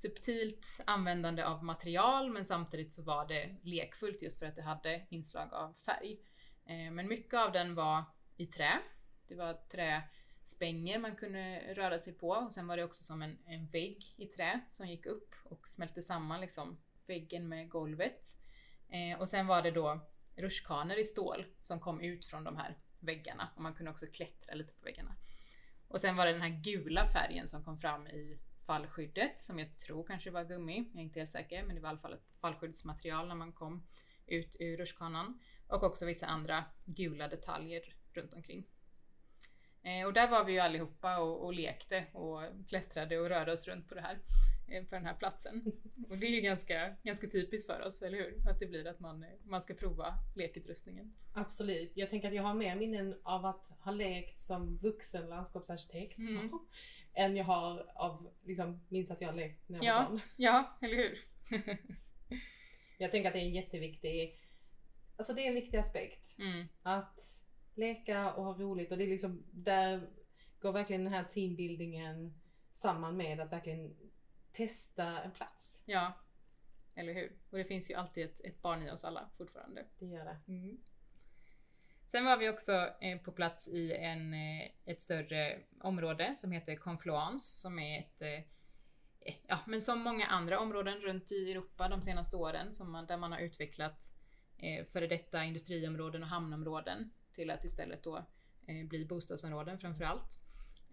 [0.01, 5.05] subtilt användande av material men samtidigt så var det lekfullt just för att det hade
[5.09, 6.19] inslag av färg.
[6.65, 8.03] Eh, men mycket av den var
[8.37, 8.79] i trä.
[9.27, 13.37] Det var träspänger man kunde röra sig på och sen var det också som en,
[13.45, 18.35] en vägg i trä som gick upp och smälte samman liksom väggen med golvet.
[18.89, 19.99] Eh, och sen var det då
[20.35, 24.53] rutschkanor i stål som kom ut från de här väggarna och man kunde också klättra
[24.53, 25.15] lite på väggarna.
[25.87, 28.39] Och sen var det den här gula färgen som kom fram i
[28.71, 30.89] fallskyddet som jag tror kanske var gummi.
[30.93, 33.51] Jag är inte helt säker, men det var i alla fall ett fallskyddsmaterial när man
[33.51, 33.87] kom
[34.27, 35.39] ut ur rutschkanan.
[35.67, 37.81] Och också vissa andra gula detaljer
[38.13, 38.67] runt omkring.
[39.83, 43.67] Eh, och där var vi ju allihopa och, och lekte och klättrade och rörde oss
[43.67, 44.19] runt på det här
[44.67, 45.71] eh, på den här platsen.
[46.09, 48.49] Och det är ju ganska, ganska typiskt för oss, eller hur?
[48.49, 51.13] Att det blir att man, man ska prova lekutrustningen.
[51.33, 51.91] Absolut.
[51.95, 56.17] Jag tänker att jag har mer minnen av att ha lekt som vuxen landskapsarkitekt.
[56.17, 56.51] Mm.
[57.13, 60.21] än jag har av, liksom, minns att jag har lekt när jag ja, var barn.
[60.35, 61.25] Ja, eller hur?
[62.97, 64.39] jag tänker att det är en jätteviktig,
[65.17, 66.39] alltså det är en viktig aspekt.
[66.39, 66.67] Mm.
[66.83, 67.45] Att
[67.75, 70.09] leka och ha roligt och det är liksom, där
[70.59, 72.33] går verkligen den här teambuildingen
[72.73, 73.95] samman med att verkligen
[74.51, 75.83] testa en plats.
[75.85, 76.13] Ja,
[76.95, 77.31] eller hur?
[77.49, 79.85] Och det finns ju alltid ett, ett barn i oss alla fortfarande.
[79.99, 80.37] Det gör det.
[80.47, 80.77] Mm.
[82.11, 86.75] Sen var vi också eh, på plats i en, eh, ett större område som heter
[86.75, 88.43] Confluence som är ett eh,
[89.47, 93.17] Ja, men som många andra områden runt i Europa de senaste åren som man, där
[93.17, 94.13] man har utvecklat
[94.57, 98.17] eh, före detta industriområden och hamnområden till att istället då
[98.67, 100.39] eh, bli bostadsområden framförallt.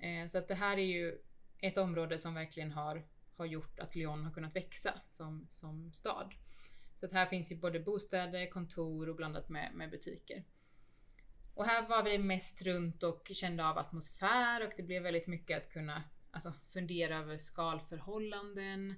[0.03, 1.19] Eh, så att det här är ju
[1.59, 6.35] ett område som verkligen har, har gjort att Lyon har kunnat växa som, som stad.
[6.97, 10.45] Så att här finns ju både bostäder, kontor och blandat med, med butiker.
[11.59, 15.57] Och här var vi mest runt och kände av atmosfär och det blev väldigt mycket
[15.57, 18.95] att kunna alltså, fundera över skalförhållanden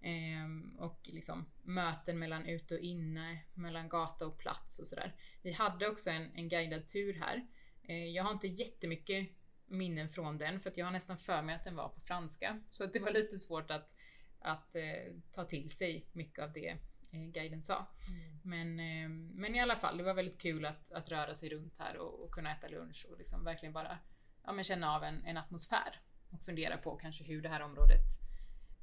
[0.00, 5.14] eh, och liksom möten mellan ute och inne, mellan gata och plats och sådär.
[5.42, 7.46] Vi hade också en, en guidad tur här.
[7.82, 9.28] Eh, jag har inte jättemycket
[9.66, 12.60] minnen från den för att jag har nästan för mig att den var på franska.
[12.70, 13.94] Så att det var lite svårt att,
[14.38, 16.76] att eh, ta till sig mycket av det
[17.14, 17.86] guiden sa.
[18.08, 18.40] Mm.
[18.42, 21.78] Men, eh, men i alla fall, det var väldigt kul att, att röra sig runt
[21.78, 23.98] här och, och kunna äta lunch och liksom verkligen bara
[24.44, 26.00] ja, men känna av en, en atmosfär
[26.30, 28.24] och fundera på kanske hur det här området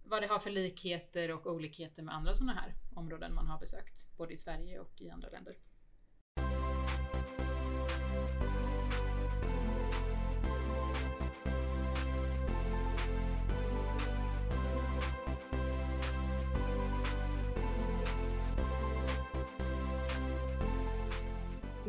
[0.03, 4.17] vad det har för likheter och olikheter med andra sådana här områden man har besökt,
[4.17, 5.57] både i Sverige och i andra länder.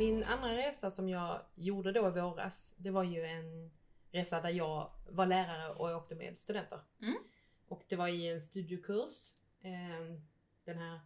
[0.03, 3.71] Min andra resa som jag gjorde då i våras, det var ju en
[4.11, 6.81] resa där jag var lärare och jag åkte med studenter.
[7.03, 7.17] Mm.
[7.69, 9.33] Och det var i en studiekurs.
[9.61, 10.17] Eh,
[10.65, 11.01] den här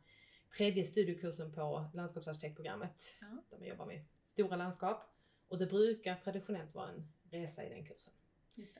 [0.56, 3.16] tredje studiekursen på landskapsarkitektprogrammet.
[3.20, 3.26] Ja.
[3.50, 5.02] Där man jobbar med stora landskap.
[5.48, 8.14] Och det brukar traditionellt vara en resa i den kursen.
[8.54, 8.76] Just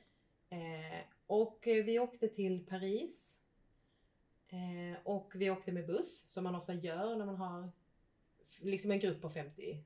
[0.49, 3.39] eh, och vi åkte till Paris.
[4.47, 7.71] Eh, och vi åkte med buss, som man ofta gör när man har
[8.59, 9.83] liksom en grupp på 50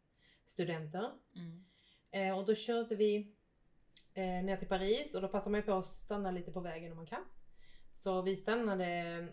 [0.51, 1.11] studenter.
[1.35, 1.63] Mm.
[2.11, 3.35] Eh, och då körde vi
[4.13, 6.97] eh, ner till Paris och då passar man på att stanna lite på vägen om
[6.97, 7.25] man kan.
[7.93, 9.27] Så vi stannade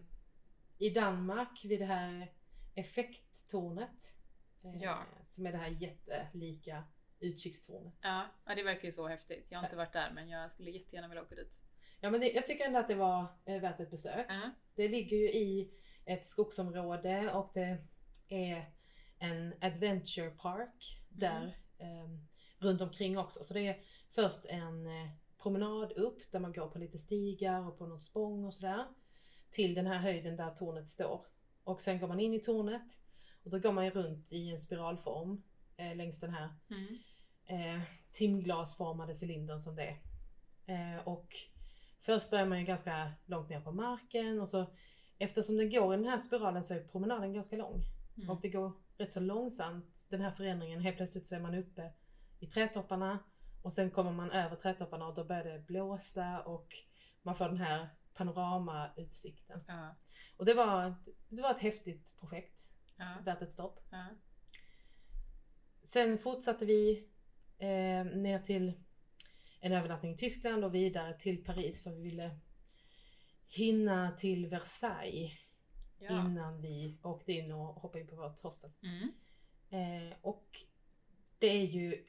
[0.79, 2.33] i Danmark vid det här
[2.75, 4.17] effekttornet.
[4.65, 4.99] Eh, ja.
[5.27, 6.85] Som är det här jättelika
[7.21, 7.95] utkikstornet.
[8.01, 9.47] Ja, ja, det verkar ju så häftigt.
[9.49, 11.53] Jag har inte varit där men jag skulle jättegärna vilja åka dit.
[12.01, 14.31] Ja men det, jag tycker ändå att det var eh, värt ett besök.
[14.31, 14.51] Uh -huh.
[14.75, 15.71] Det ligger ju i
[16.05, 17.79] ett skogsområde och det
[18.29, 18.71] är
[19.19, 22.05] en adventure park där mm.
[22.05, 22.21] eh,
[22.59, 23.45] runt omkring också.
[23.45, 25.11] Så det är först en eh,
[25.43, 28.85] promenad upp där man går på lite stigar och på någon spång och sådär.
[29.51, 31.27] Till den här höjden där tornet står.
[31.65, 33.01] Och sen går man in i tornet
[33.45, 35.43] och då går man ju runt i en spiralform
[35.77, 36.99] eh, längs den här mm.
[37.47, 39.99] eh, timglasformade cylindern som det är.
[40.67, 41.29] Eh, och
[42.01, 44.67] först börjar man ju ganska långt ner på marken och så
[45.19, 47.83] eftersom den går i den här spiralen så är promenaden ganska lång.
[48.17, 48.31] Mm.
[48.31, 50.81] Och det går rätt så långsamt den här förändringen.
[50.81, 51.93] Helt plötsligt så är man uppe
[52.39, 53.19] i trädtopparna
[53.63, 56.67] och sen kommer man över trädtopparna och då börjar det blåsa och
[57.23, 59.65] man får den här panoramautsikten.
[59.69, 59.97] Ja.
[60.37, 60.95] Och det var,
[61.29, 63.17] det var ett häftigt projekt, Ja.
[63.25, 63.81] värt ett stopp.
[63.91, 64.07] Ja.
[65.83, 67.09] Sen fortsatte vi
[67.59, 68.73] eh, ner till
[69.61, 72.39] en övernattning i Tyskland och vidare till Paris för vi ville
[73.49, 75.33] hinna till Versailles
[75.99, 76.25] Ja.
[76.27, 78.71] innan vi åkte in och hoppade in på vårt hostel.
[78.83, 79.09] Mm.
[79.71, 80.49] Eh, och
[81.39, 82.05] det är ju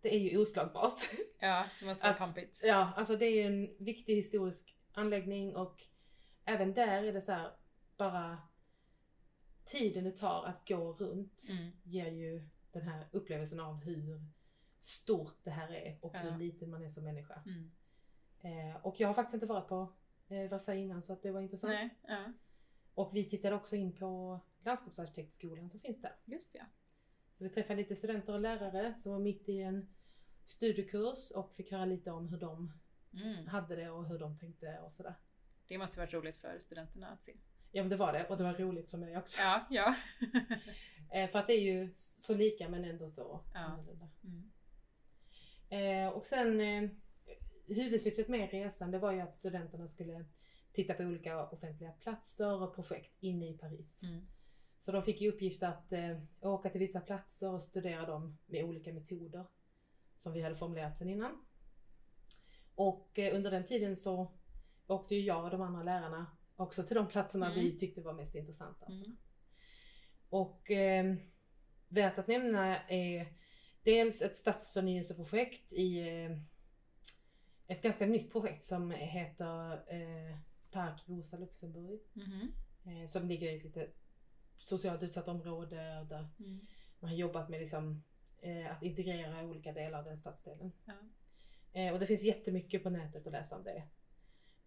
[0.00, 1.00] det är ju oslagbart.
[1.40, 2.60] ja, det måste vara Att- pampigt.
[2.64, 5.82] ja, alltså det är ju en viktig historisk anläggning och
[6.44, 7.50] även där är det så här
[7.96, 8.38] bara
[9.64, 11.70] tiden det tar att gå runt Mm.
[11.82, 14.20] ger ju den här upplevelsen av hur
[14.80, 16.18] stort det här är och Ja.
[16.18, 17.42] hur liten man är som människa.
[17.46, 17.70] Mm.
[18.40, 19.92] Eh, och jag har faktiskt inte varit på
[20.28, 21.72] eh, Versailles innan så att det var intressant.
[21.72, 22.32] Nej, ja.
[22.94, 26.12] Och vi tittade också in på landskapsarkitektskolan som finns där.
[26.24, 26.66] Just det.
[27.34, 29.94] Så vi träffade lite studenter och lärare som var mitt i en
[30.44, 32.72] studiekurs och fick höra lite om hur de
[33.22, 33.46] Mm.
[33.46, 35.14] hade det och hur de tänkte och sådär.
[35.68, 37.32] Det måste varit roligt för studenterna att se.
[37.72, 39.40] Ja men det var det och det var roligt för mig också.
[39.42, 39.94] Ja, ja.
[41.12, 43.58] Eh, för att det är ju så lika men ändå så Ja.
[43.60, 44.08] annorlunda.
[44.24, 44.52] Mm.
[45.68, 46.90] Eh, och sen eh,
[47.66, 50.24] huvudsyftet med resan det var ju att studenterna skulle
[50.74, 54.02] titta på olika offentliga platser och projekt inne i Paris.
[54.02, 54.26] Mm.
[54.78, 58.64] Så de fick i uppgift att eh, åka till vissa platser och studera dem med
[58.64, 59.46] olika metoder
[60.16, 61.44] som vi hade formulerat sen innan.
[62.74, 64.32] Och eh, under den tiden så
[64.86, 67.58] åkte ju jag och de andra lärarna också till de platserna Mm.
[67.58, 68.86] vi tyckte var mest intressanta.
[68.86, 69.04] Alltså.
[69.04, 69.16] Mm.
[70.28, 71.14] Och eh,
[71.88, 73.32] värt att nämna är
[73.82, 76.38] dels ett stadsförnyelseprojekt i eh,
[77.66, 80.38] ett ganska nytt projekt som heter eh,
[80.74, 82.00] Park Rosa Luxemburg.
[82.12, 82.52] Mhm.
[82.84, 83.90] Eh, som ligger i ett lite
[84.58, 85.76] socialt utsatt område
[86.08, 86.66] där Mm.
[87.00, 88.02] man har jobbat med liksom,
[88.42, 90.72] eh, att integrera olika delar av den stadsdelen.
[90.84, 90.92] Ja.
[91.72, 93.82] Eh, och det finns jättemycket på nätet att läsa om det.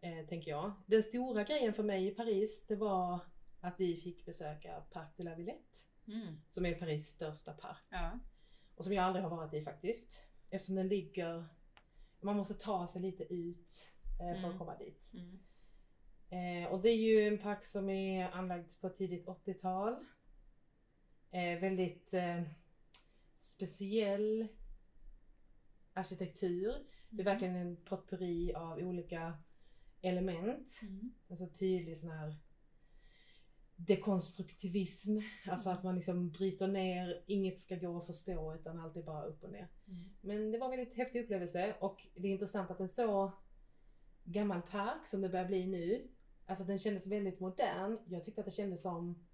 [0.01, 0.71] Eh, tänker jag.
[0.85, 3.19] Den stora grejen för mig i Paris det var
[3.61, 5.77] att vi fick besöka Parc de la Villette.
[6.07, 6.41] Mm.
[6.49, 7.83] Som är Paris största park.
[7.89, 8.19] Ja.
[8.75, 10.23] Och som jag aldrig har varit i faktiskt.
[10.49, 11.45] Eftersom den ligger...
[12.21, 13.71] Man måste ta sig lite ut
[14.17, 14.45] för Mm.
[14.45, 15.11] att komma dit.
[15.13, 15.39] Mm.
[16.29, 19.93] Eh, och det är ju en park som är anlagd på tidigt 80-tal.
[21.31, 22.41] Eh, väldigt eh,
[23.37, 24.47] speciell
[25.93, 26.73] arkitektur.
[27.09, 29.37] Det är verkligen en potpurri av olika
[30.01, 30.79] element.
[30.81, 31.13] Mm.
[31.29, 32.35] Alltså tydlig sån här
[33.75, 35.17] dekonstruktivism.
[35.47, 39.25] Alltså att man liksom bryter ner, inget ska gå att förstå utan allt är bara
[39.25, 39.67] upp och ner.
[39.87, 40.09] Mm.
[40.21, 43.31] Men det var en väldigt häftig upplevelse och det är intressant att en så
[44.23, 46.07] gammal park som det börjar bli nu,
[46.47, 47.97] alltså den kändes väldigt modern.
[48.07, 49.25] Jag tyckte att det kändes som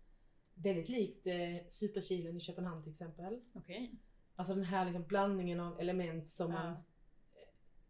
[0.56, 3.42] väldigt likt eh, Superkilen i Köpenhamn till exempel.
[3.54, 3.96] Okej.
[4.36, 6.60] Alltså den här liksom blandningen av element som Ja.
[6.64, 6.80] man eh,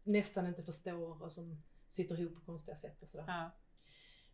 [0.02, 3.24] nästan inte förstår och som sitter ihop på konstiga sätt och sådär.
[3.28, 3.50] Ja.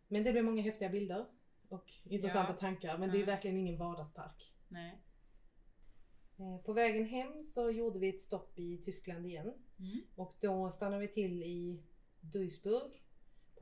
[0.07, 1.25] Men det blev många häftiga bilder
[1.69, 2.57] och intressanta Ja.
[2.59, 4.53] tankar men det är verkligen ingen vardagspark.
[4.67, 5.01] Nej.
[6.39, 9.53] Eh, På vägen hem så gjorde vi ett stopp i Tyskland igen.
[9.79, 10.01] Mm.
[10.15, 11.83] Och då stannade vi till i
[12.19, 13.00] Duisburg.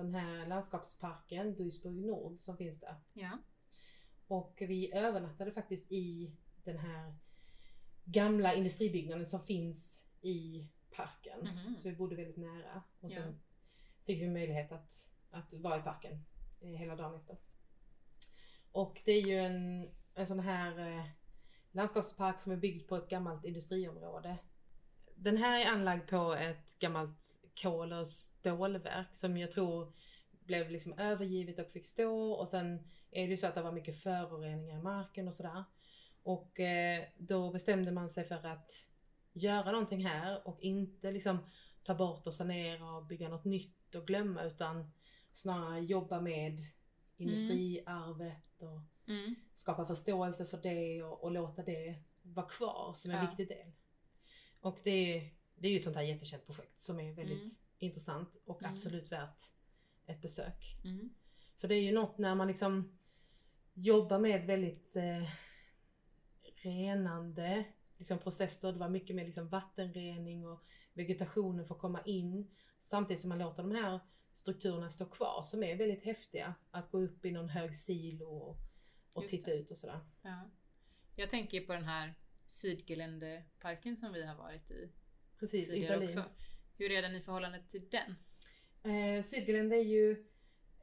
[0.03, 2.95] Den här landskapsparken, Duisburg Nord, som finns där.
[3.13, 3.37] Ja.
[4.27, 6.31] Och vi övernattade faktiskt i
[6.63, 7.15] den här
[8.05, 11.39] gamla industribyggnaden som finns i parken.
[11.39, 11.77] Mhm.
[11.77, 12.83] Så vi bodde väldigt nära.
[12.99, 13.33] Och sen Ja.
[14.05, 16.25] fick vi möjlighet att, att vara i parken
[16.61, 17.37] eh, hela dagen efter.
[18.71, 21.05] Och det är ju en, en sån här eh,
[21.71, 24.37] landskapspark som är byggd på ett gammalt industriområde.
[25.15, 29.93] Den här är anlagd på ett gammalt kol och stålverk som jag tror
[30.31, 33.71] blev liksom övergivet och fick stå och sen är det ju så att det var
[33.71, 35.63] mycket föroreningar i marken och sådär.
[36.23, 38.71] Och eh, då bestämde man sig för att
[39.33, 41.37] göra någonting här och inte liksom
[41.83, 44.91] ta bort och sanera och bygga något nytt och glömma utan
[45.33, 46.59] snarare jobba med
[47.17, 49.35] industriarvet och Mm.
[49.55, 53.25] skapa förståelse för det och, och låta det vara kvar som en Ja.
[53.25, 53.71] viktig del.
[54.61, 57.55] Och det, det är ju ett sånt här jättekänt projekt som är väldigt Mm.
[57.77, 58.71] intressant och Mm.
[58.73, 59.41] absolut värt
[60.05, 60.75] ett besök.
[60.83, 61.09] Mm.
[61.57, 62.97] För det är ju något när man liksom
[63.73, 65.29] jobbar med väldigt eh,
[66.55, 67.63] renande
[67.97, 68.71] liksom processer.
[68.73, 72.55] Det var mycket med liksom vattenrening och vegetationen får komma in.
[72.79, 73.99] Samtidigt som man låter de här
[74.31, 76.53] strukturerna stå kvar som är väldigt häftiga.
[76.71, 78.57] Att gå upp i någon hög silo och,
[79.13, 79.99] och titta ut och sådär.
[80.21, 80.49] Ja.
[81.15, 82.15] Jag tänker på den här
[82.47, 84.91] Sydgeländeparken som vi har varit i
[85.39, 86.03] Precis, i Berlin.
[86.03, 86.23] också.
[86.77, 88.15] Hur är den i förhållande till den?
[88.93, 90.25] Eh, Sydgränd är ju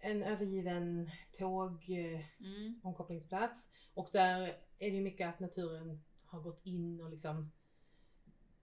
[0.00, 2.80] en övergiven tåg eh, Mm.
[2.84, 4.40] omkopplingsplats och där
[4.78, 7.52] är det ju mycket att naturen har gått in och liksom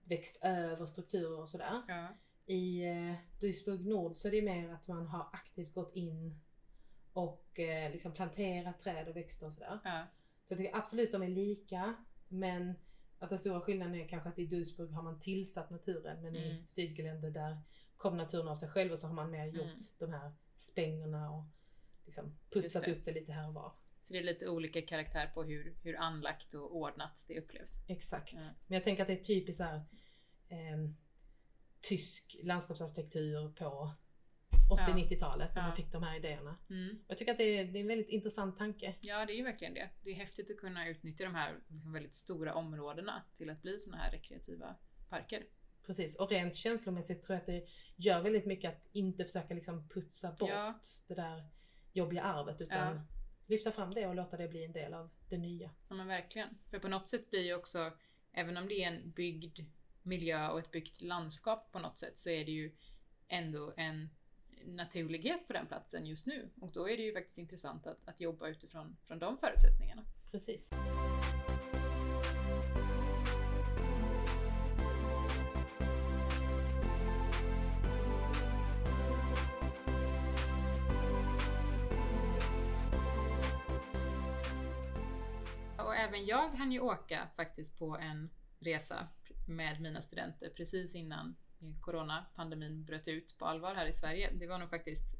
[0.04, 1.82] växt över strukturer och sådär.
[1.88, 2.08] Ja.
[2.46, 6.40] I eh, Duisburg Nord så är det mer att man har aktivt gått in
[7.12, 9.78] och eh, liksom planterat träd och växter och sådär.
[9.84, 10.06] Ja.
[10.44, 11.94] Så jag tycker absolut de är lika
[12.28, 12.74] men
[13.24, 16.50] att den stora skillnaden är kanske att i Duisburg har man tillsatt naturen men i
[16.50, 16.66] Mm.
[16.66, 17.58] Sydgelände där
[17.96, 19.78] kom naturen av sig själv och så har man mer gjort Mm.
[19.98, 21.44] de här spängerna och
[22.04, 22.92] liksom putsat det.
[22.92, 23.72] upp det lite här och var.
[24.02, 27.72] Så det är lite olika karaktär på hur, hur anlagt och ordnat det upplevs.
[27.88, 28.32] Exakt.
[28.34, 28.40] Ja.
[28.66, 29.82] Men jag tänker att det är typiskt så här,
[30.48, 30.96] ehm,
[31.80, 33.90] tysk landskapsarkitektur på
[34.70, 36.56] 80-90-talet när man fick de här idéerna.
[36.70, 36.98] Mm.
[37.08, 38.94] Jag tycker att det är, det är en väldigt intressant tanke.
[39.00, 39.90] Ja, det är ju verkligen det.
[40.02, 43.78] Det är häftigt att kunna utnyttja de här liksom väldigt stora områdena till att bli
[43.78, 44.74] sådana här rekreativa
[45.08, 45.46] parker.
[45.86, 49.88] Precis, och rent känslomässigt tror jag att det gör väldigt mycket att inte försöka liksom
[49.88, 50.80] putsa bort Ja.
[51.08, 51.48] det där
[51.92, 53.02] jobbiga arvet utan Ja.
[53.46, 55.70] lyfta fram det och låta det bli en del av det nya.
[55.88, 56.48] Ja men verkligen.
[56.70, 57.92] För på något sätt blir ju också,
[58.32, 59.58] även om det är en byggd
[60.02, 62.76] miljö och ett byggt landskap på något sätt så är det ju
[63.28, 64.10] ändå en
[64.66, 66.50] naturlighet på den platsen just nu.
[66.60, 70.04] Och då är det ju faktiskt intressant att, att jobba utifrån från de förutsättningarna.
[70.30, 70.70] Precis.
[85.78, 89.08] Och även jag hann ju åka faktiskt på en resa
[89.48, 94.30] med mina studenter precis innan Eh, coronapandemin bröt ut på allvar här i Sverige.
[94.32, 95.14] Det var nog faktiskt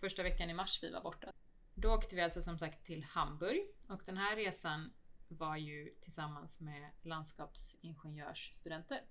[0.00, 1.32] första veckan i mars vi var borta.
[1.74, 4.92] Då åkte vi alltså som sagt till Hamburg och den här resan
[5.28, 9.04] var ju tillsammans med landskapsingenjörsstudenter.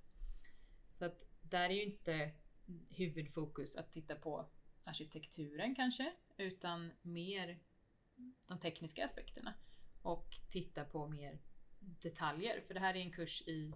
[0.93, 2.31] Så att där är ju inte
[2.89, 4.49] huvudfokus att titta på
[4.83, 7.59] arkitekturen kanske, utan mer
[8.47, 9.53] de tekniska aspekterna
[10.01, 11.39] och titta på mer
[11.79, 12.61] detaljer.
[12.61, 13.73] För det här är en kurs i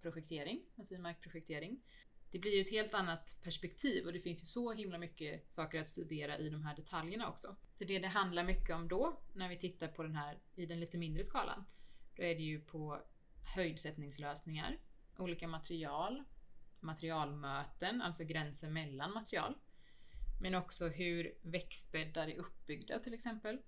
[0.00, 1.80] projektering, alltså i markprojektering.
[2.30, 5.80] Det blir ju ett helt annat perspektiv och det finns ju så himla mycket saker
[5.80, 7.56] att studera i de här detaljerna också.
[7.74, 10.80] Så det det handlar mycket om då, när vi tittar på den här i den
[10.80, 11.64] lite mindre skalan,
[12.16, 13.02] då är det ju på
[13.54, 14.78] höjdsättningslösningar,
[15.18, 16.24] olika material,
[16.80, 19.54] materialmöten, alltså gränser mellan material.
[20.40, 23.58] Men också hur växtbäddar är uppbyggda till exempel.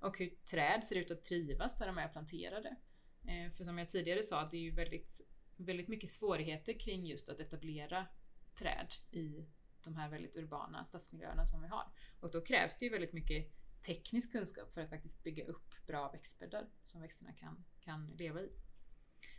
[0.00, 2.76] Och hur träd ser ut att trivas där de är planterade.
[3.24, 5.20] Eh, för som jag tidigare sa, det är ju väldigt,
[5.58, 8.06] väldigt mycket svårigheter kring just att etablera
[8.54, 9.46] träd i
[9.82, 11.92] de här väldigt urbana stadsmiljöerna som vi har.
[12.20, 13.52] Och då krävs det ju väldigt mycket
[13.86, 18.50] teknisk kunskap för att faktiskt bygga upp bra växtbäddar som växterna kan, kan leva i.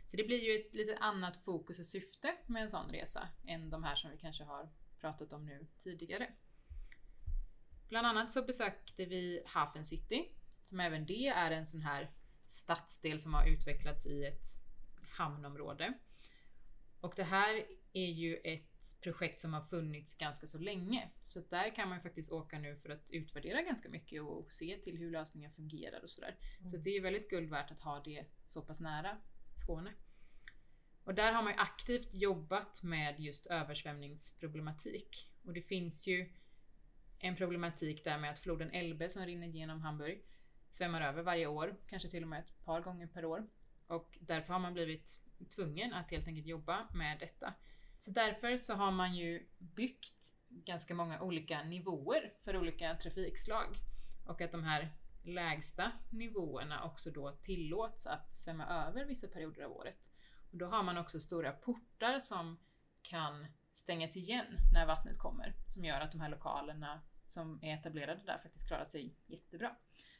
[0.06, 3.70] Så det blir ju ett lite annat fokus och syfte med en sån resa än
[3.70, 6.32] de här som vi kanske har pratat om nu tidigare.
[7.88, 10.28] Bland annat så besökte vi Hafen City
[10.64, 12.10] som även det är en sån här
[12.46, 14.44] stadsdel som har utvecklats i ett
[15.10, 15.92] hamnområde.
[17.00, 21.10] Och det här är ju ett projekt som har funnits ganska så länge.
[21.26, 24.98] Så där kan man faktiskt åka nu för att utvärdera ganska mycket och se till
[24.98, 26.36] hur lösningen fungerar och sådär.
[26.66, 29.16] Så det är väldigt guld värt att ha det så pass nära
[29.56, 29.92] Skåne.
[31.04, 35.30] Och där har man ju aktivt jobbat med just översvämningsproblematik.
[35.44, 36.32] Och det finns ju
[37.18, 40.24] en problematik där med att floden Elbe som rinner genom Hamburg
[40.70, 43.46] svämmar över varje år, kanske till och med ett par gånger per år.
[43.86, 47.54] Och därför har man blivit tvungen att helt enkelt jobba med detta.
[47.96, 53.74] Så därför så har man ju byggt ganska många olika nivåer för olika trafikslag.
[54.26, 59.72] Och att de här lägsta nivåerna också då tillåts att svämma över vissa perioder av
[59.72, 60.10] året.
[60.52, 62.58] Och då har man också stora portar som
[63.02, 68.22] kan stängas igen när vattnet kommer, som gör att de här lokalerna som är etablerade
[68.26, 69.76] där faktiskt klarar sig jättebra.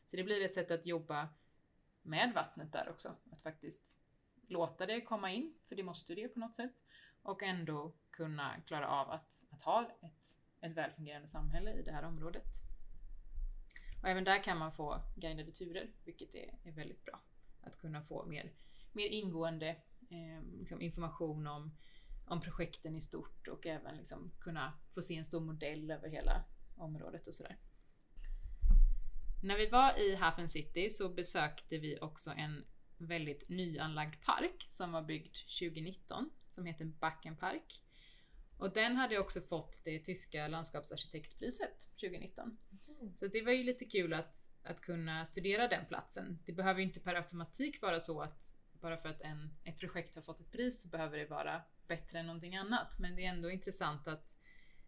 [0.07, 1.29] Så det blir ett sätt att jobba
[2.03, 3.17] med vattnet där också.
[3.33, 4.00] Att faktiskt
[4.51, 6.73] låta det komma in, för det måste det ju på något sätt.
[7.23, 12.03] Och ändå kunna klara av att, att ha ett, ett välfungerande samhälle i det här
[12.03, 12.47] området.
[14.03, 17.21] Och även där kan man få guidade turer, vilket är, är väldigt bra.
[17.61, 18.53] Att kunna få mer,
[18.93, 19.69] mer ingående
[20.11, 21.77] eh, liksom information om,
[22.27, 26.45] om projekten i stort och även liksom kunna få se en stor modell över hela
[26.77, 27.59] området och sådär.
[29.43, 32.65] När vi var i Hafen City så besökte vi också en
[33.01, 37.83] väldigt nyanlagd park som var byggd 2019 som heter Backenpark.
[38.57, 42.59] Och den hade också fått det tyska landskapsarkitektpriset 2019.
[43.19, 46.39] Så det var ju lite kul att, att kunna studera den platsen.
[46.47, 50.15] Det behöver ju inte per automatik vara så att bara för att en, ett projekt
[50.15, 52.99] har fått ett pris så behöver det vara bättre än någonting annat.
[52.99, 54.35] Men det är ändå intressant att,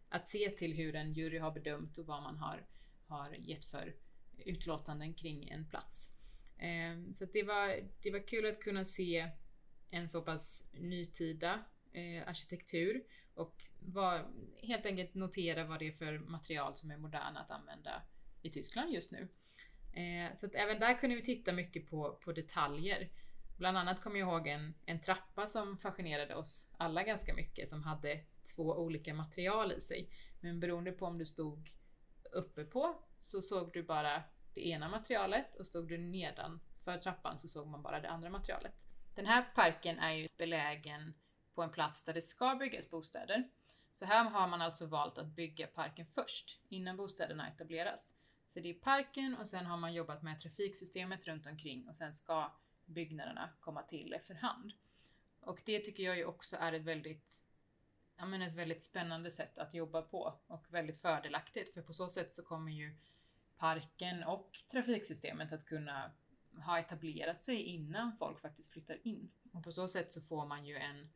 [0.09, 2.67] att se till hur en jury har bedömt och vad man har,
[3.07, 3.95] har gett för
[4.39, 6.11] utlåtanden kring en plats.
[6.63, 9.29] Eh, så det, var, det var kul att kunna se
[9.91, 13.03] en så pass nytida eh, arkitektur
[13.35, 14.31] och var,
[14.63, 18.03] helt enkelt notera vad det är för material som är moderna att använda
[18.43, 19.29] i Tyskland just nu.
[19.93, 23.11] Eh, så att även där kunde vi titta mycket på, på detaljer.
[23.59, 27.83] Bland annat kommer jag ihåg en, en trappa som fascinerade oss alla ganska mycket som
[27.83, 28.21] hade
[28.55, 30.11] två olika material i sig.
[30.41, 31.71] Men beroende på om du stod
[32.33, 34.23] uppe på så såg du bara
[34.55, 38.75] det ena materialet och stod du nedanför trappan så såg man bara det andra materialet.
[39.15, 41.15] Den här parken är ju belägen
[41.55, 43.49] på en plats där det ska byggas bostäder.
[43.95, 48.15] Så här har man alltså valt att bygga parken först, innan bostäderna etableras.
[48.49, 52.15] Så det är parken och sen har man jobbat med trafiksystemet runt omkring och sen
[52.15, 52.53] ska
[52.85, 54.73] byggnaderna komma till efterhand.
[55.41, 57.41] Och det tycker jag ju också är ett väldigt,
[58.17, 62.09] ja men ett väldigt spännande sätt att jobba på och väldigt fördelaktigt för på så
[62.09, 62.99] sätt så kommer ju
[63.63, 66.13] parken och trafiksystemet att kunna
[66.67, 69.31] ha etablerat sig innan folk faktiskt flyttar in.
[69.53, 71.13] Och på så sätt så får man ju en,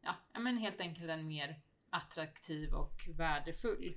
[0.00, 3.96] ja men helt enkelt en mer attraktiv och värdefull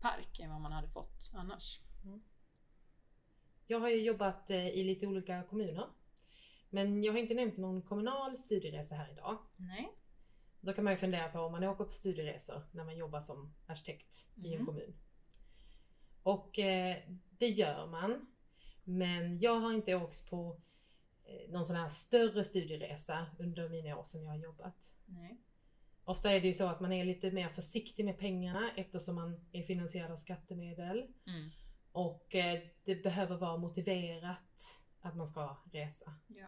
[0.00, 1.80] park än vad man hade fått annars.
[2.04, 2.22] Mm.
[3.66, 5.86] Jag har ju jobbat eh, i lite olika kommuner.
[6.70, 9.38] Men jag har inte nämnt någon kommunal studieresa här idag.
[9.56, 9.92] Nej.
[10.60, 13.54] Då kan man ju fundera på om man åker på studieresor när man jobbar som
[13.66, 14.46] arkitekt mm.
[14.46, 14.66] i en mm.
[14.66, 14.94] kommun.
[16.22, 16.96] Och eh,
[17.38, 18.26] det gör man.
[18.84, 20.60] Men jag har inte åkt på
[21.24, 24.94] eh, någon sån här större studieresa under mina år som jag har jobbat.
[25.06, 25.40] Nej.
[26.04, 29.40] Ofta är det ju så att man är lite mer försiktig med pengarna eftersom man
[29.52, 30.98] är finansierad av skattemedel.
[31.26, 31.50] Mm.
[31.92, 36.14] Och eh, det behöver vara motiverat att man ska resa.
[36.26, 36.46] Ja.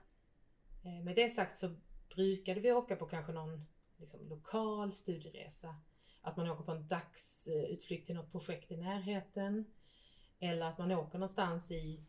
[0.85, 1.75] Eh, med det sagt så
[2.15, 3.67] brukade vi åka på kanske någon
[3.97, 5.77] liksom, lokal studieresa.
[6.23, 9.65] Att man åker på en dagsutflykt till något projekt i närheten.
[10.39, 12.05] Eller att man åker någonstans i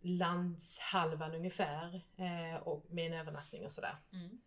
[0.00, 3.96] landshalvan ungefär eh, och med en övernattning och sådär.
[4.12, 4.40] Mm.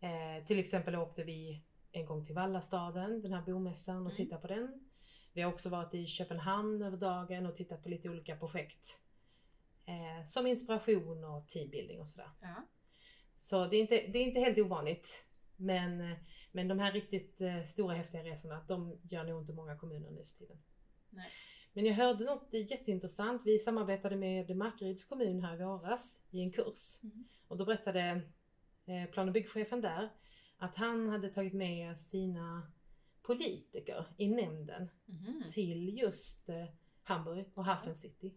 [0.00, 1.62] Eh, till exempel åkte vi
[1.92, 4.16] en gång till Vallastaden, den här bomässan och mm.
[4.16, 4.90] tittade på den.
[5.32, 9.00] Vi har också varit i Köpenhamn över dagen och tittat på lite olika projekt.
[9.86, 12.30] Eh, som inspiration och teambuilding och sådär.
[12.40, 12.66] Ja.
[13.36, 15.26] Så det är, inte, det är inte helt ovanligt.
[15.64, 16.16] Men,
[16.52, 20.24] men de här riktigt eh, stora häftiga resorna, de gör nog inte många kommuner nu
[20.24, 20.58] för tiden.
[21.10, 21.30] Nej.
[21.72, 23.42] Men jag hörde något jätteintressant.
[23.44, 27.02] Vi samarbetade med Markaryds kommun här i våras i en kurs.
[27.02, 27.24] Mm.
[27.48, 28.22] Och då berättade
[28.86, 30.10] eh, plan och byggchefen där
[30.58, 32.72] att han hade tagit med sina
[33.22, 35.42] politiker i nämnden mm.
[35.48, 36.64] till just eh,
[37.02, 38.34] Hamburg och Hafen City.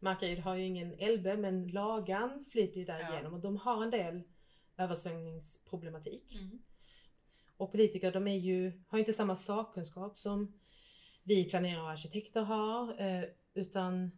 [0.00, 3.28] Markaryd har ju ingen Elbe men Lagan flyter ju där ja.
[3.28, 4.22] och de har en del
[4.76, 6.34] översvämningsproblematik.
[6.34, 6.58] Mm.
[7.56, 10.60] Och politiker de är ju, har inte samma sakkunskap som
[11.22, 13.24] vi planerare och arkitekter har eh,
[13.54, 14.10] utan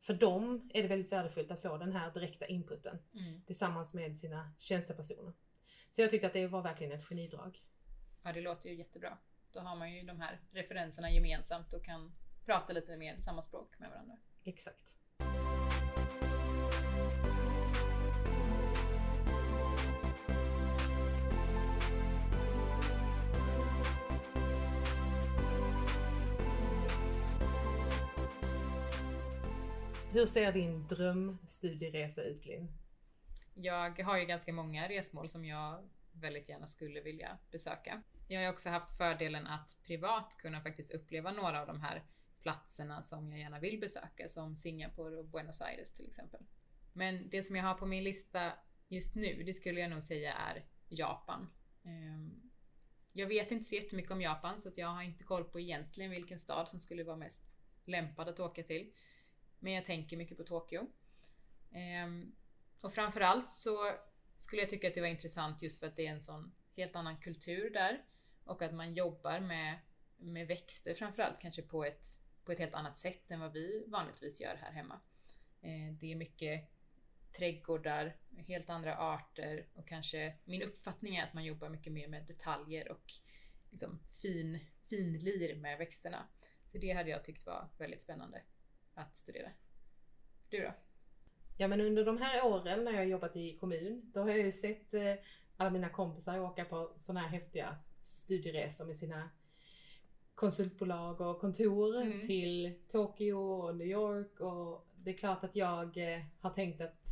[0.00, 3.42] för dem är det väldigt värdefullt att få den här direkta inputen mm.
[3.42, 5.32] tillsammans med sina tjänstepersoner.
[5.90, 7.62] Så jag tyckte att det var verkligen ett genidrag.
[8.22, 9.18] Ja, det låter ju jättebra.
[9.52, 12.12] Då har man ju de här referenserna gemensamt och kan
[12.44, 14.16] prata lite mer samma språk med varandra.
[14.44, 14.94] Exakt.
[30.14, 32.72] Hur ser din drömstudieresa ut Linn?
[33.54, 38.02] Jag har ju ganska många resmål som jag väldigt gärna skulle vilja besöka.
[38.28, 42.04] Jag har också haft fördelen att privat kunna faktiskt uppleva några av de här
[42.42, 46.40] platserna som jag gärna vill besöka, som Singapore och Buenos Aires till exempel.
[46.92, 48.52] Men det som jag har på min lista
[48.88, 51.50] just nu, det skulle jag nog säga är Japan.
[51.84, 52.50] Ehm,
[53.12, 56.10] jag vet inte så jättemycket om Japan så att jag har inte koll på egentligen
[56.10, 58.92] vilken stad som skulle vara mest lämpad att åka till.
[59.58, 60.86] Men jag tänker mycket på Tokyo.
[61.72, 62.34] Ehm,
[62.80, 63.94] och framförallt så
[64.36, 66.96] skulle jag tycka att det var intressant just för att det är en sån helt
[66.96, 68.04] annan kultur där.
[68.44, 69.78] Och att man jobbar med,
[70.16, 72.06] med växter framförallt kanske på ett,
[72.44, 75.00] på ett helt annat sätt än vad vi vanligtvis gör här hemma.
[75.60, 76.70] Eh, det är mycket
[77.36, 82.26] trädgårdar, helt andra arter och kanske min uppfattning är att man jobbar mycket mer med
[82.26, 83.12] detaljer och
[83.70, 86.28] liksom fin, finlir med växterna.
[86.72, 88.42] Så det hade jag tyckt var väldigt spännande
[88.94, 89.50] att studera.
[90.48, 90.72] Du då?
[91.56, 94.52] Ja men under de här åren när jag jobbat i kommun, då har jag ju
[94.52, 95.14] sett eh,
[95.56, 99.30] alla mina kompisar åka på sådana här häftiga studieresor med sina
[100.34, 102.26] konsultbolag och kontor mm.
[102.26, 107.08] till Tokyo och New York och det är klart att jag eh, har tänkt att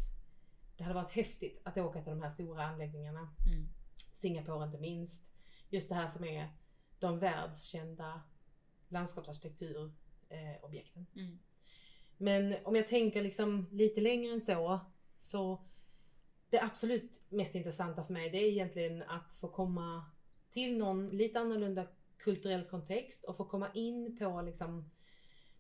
[0.77, 3.35] det hade varit häftigt att åka till de här stora anläggningarna.
[3.47, 3.69] Mm.
[4.13, 5.33] Singapore inte minst.
[5.69, 6.49] Just det här som är
[6.99, 8.23] de världskända
[8.89, 11.07] landskapsarkitekturobjekten.
[11.17, 11.39] Mm.
[12.23, 14.81] Men om jag tänker liksom lite längre än så,
[15.17, 15.63] så
[16.51, 20.05] det absolut mest intressanta för mig det är egentligen att få komma
[20.51, 21.87] till någon lite annorlunda
[22.19, 24.91] kulturell kontext och få komma in på liksom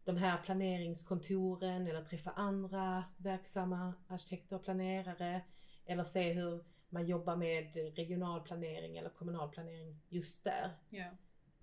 [0.04, 5.40] de här planeringskontoren eller träffa andra verksamma arkitekter och planerare
[5.86, 10.70] eller se hur man jobbar med regional planering eller kommunal planering just där.
[10.90, 11.14] Yeah.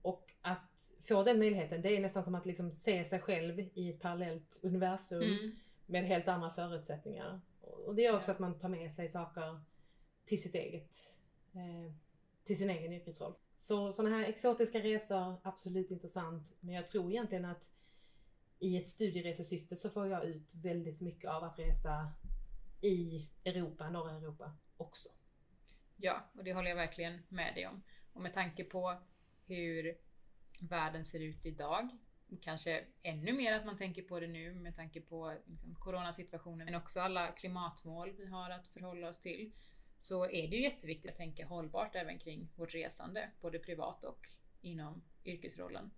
[0.10, 3.89] Och att få den möjligheten, det är nästan som att liksom se sig själv i
[3.89, 5.55] ett parallellt universum Mm.
[5.86, 7.41] med helt andra förutsättningar.
[7.62, 9.60] Och det gör också att man tar med sig saker
[10.26, 10.97] till sitt eget,
[11.53, 11.93] eh,
[12.43, 13.34] till sin egen yrkesroll.
[13.57, 16.55] Så sådana här exotiska resor, absolut intressant.
[16.60, 17.72] Men jag tror egentligen att
[18.60, 22.12] i ett studieresesyfte så får jag ut väldigt mycket av att resa
[22.82, 25.10] i Europa, norra Europa också.
[25.97, 27.82] Ja, och det håller jag verkligen med dig om.
[28.14, 29.01] Och med tanke på
[29.50, 29.97] hur
[30.60, 31.89] världen ser ut idag,
[32.41, 36.76] kanske ännu mer att man tänker på det nu med tanke på liksom, coronasituationen, men
[36.76, 39.52] också alla klimatmål vi har att förhålla oss till,
[40.00, 44.28] så är det ju jätteviktigt att tänka hållbart även kring vårt resande, både privat och
[44.62, 45.91] inom yrkesrollen.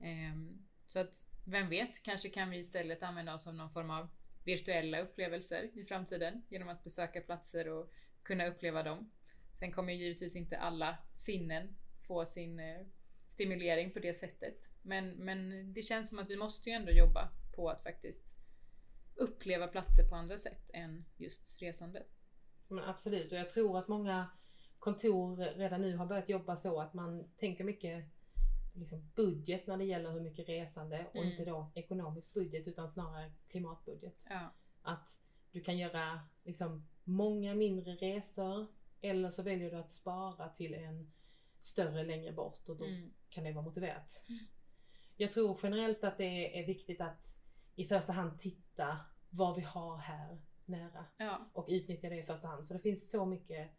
[0.00, 4.08] Ehm, så att vem vet, kanske kan vi istället använda oss av någon form av
[4.44, 7.92] virtuella upplevelser i framtiden genom att besöka platser och
[8.22, 9.10] kunna uppleva dem.
[9.58, 11.76] Sen kommer ju givetvis inte alla sinnen
[12.08, 12.86] få sin eh,
[13.38, 14.72] stimulering på det sättet.
[14.82, 18.36] Men, men det känns som att vi måste ju ändå jobba på att faktiskt
[19.14, 22.02] uppleva platser på andra sätt än just resande.
[22.68, 24.30] Men absolut, och jag tror att många
[24.78, 28.04] kontor redan nu har börjat jobba så att man tänker mycket
[28.74, 31.28] liksom budget när det gäller hur mycket resande och Mm.
[31.30, 34.26] inte då ekonomisk budget utan snarare klimatbudget.
[34.30, 35.18] Ja, Att
[35.52, 38.66] du kan göra liksom många mindre resor
[39.00, 41.12] eller så väljer du att spara till en
[41.60, 44.24] större längre bort och då mm, kan det vara motiverat.
[44.28, 44.40] Mm.
[45.16, 47.24] Jag tror generellt att det är viktigt att
[47.74, 48.98] i första hand titta
[49.30, 52.66] vad vi har här nära ja, och utnyttja det i första hand.
[52.66, 53.70] För det finns så mycket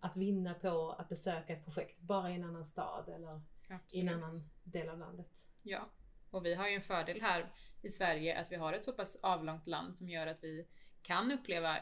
[0.00, 3.76] att vinna på att besöka ett projekt bara i en annan stad eller i en
[3.76, 4.12] absolut.
[4.12, 5.48] annan del av landet.
[5.62, 5.90] Ja,
[6.30, 7.52] och vi har ju en fördel här
[7.82, 10.66] i Sverige att vi har ett så pass avlångt land som gör att vi
[11.02, 11.78] kan uppleva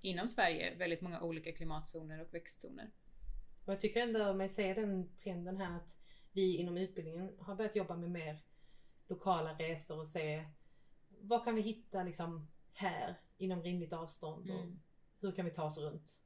[0.00, 2.90] inom Sverige väldigt många olika klimatzoner och växtzoner.
[3.64, 5.98] Och jag tycker ändå mig se den trenden här att
[6.32, 8.42] vi inom utbildningen har börjat jobba med mer
[9.08, 10.44] lokala resor och se
[11.08, 14.80] vad kan vi hitta liksom här inom rimligt avstånd och Mm.
[15.20, 16.18] hur kan vi ta oss runt.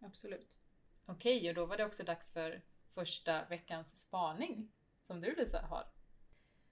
[0.00, 0.58] Absolut.
[1.06, 4.72] Okej, och då var det också dags för första veckans spaning
[5.02, 5.84] som du Lisa har.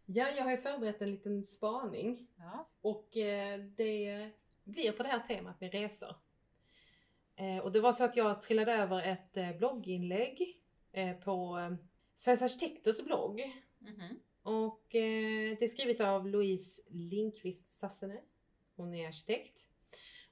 [0.06, 2.68] Ja, jag har ju förberett en liten spaning Ja.
[2.80, 4.30] och eh, det
[4.64, 6.14] blir på det här temat med resor.
[7.36, 10.60] Eh, Och det var så att jag trillade över ett eh, blogginlägg
[10.92, 11.58] eh, på
[12.14, 14.20] Sveriges Arkitekters blogg Mhm.
[14.42, 18.20] Och eh, det är skrivet av Louise Lindqvist Sassene.
[18.76, 19.68] Hon är arkitekt.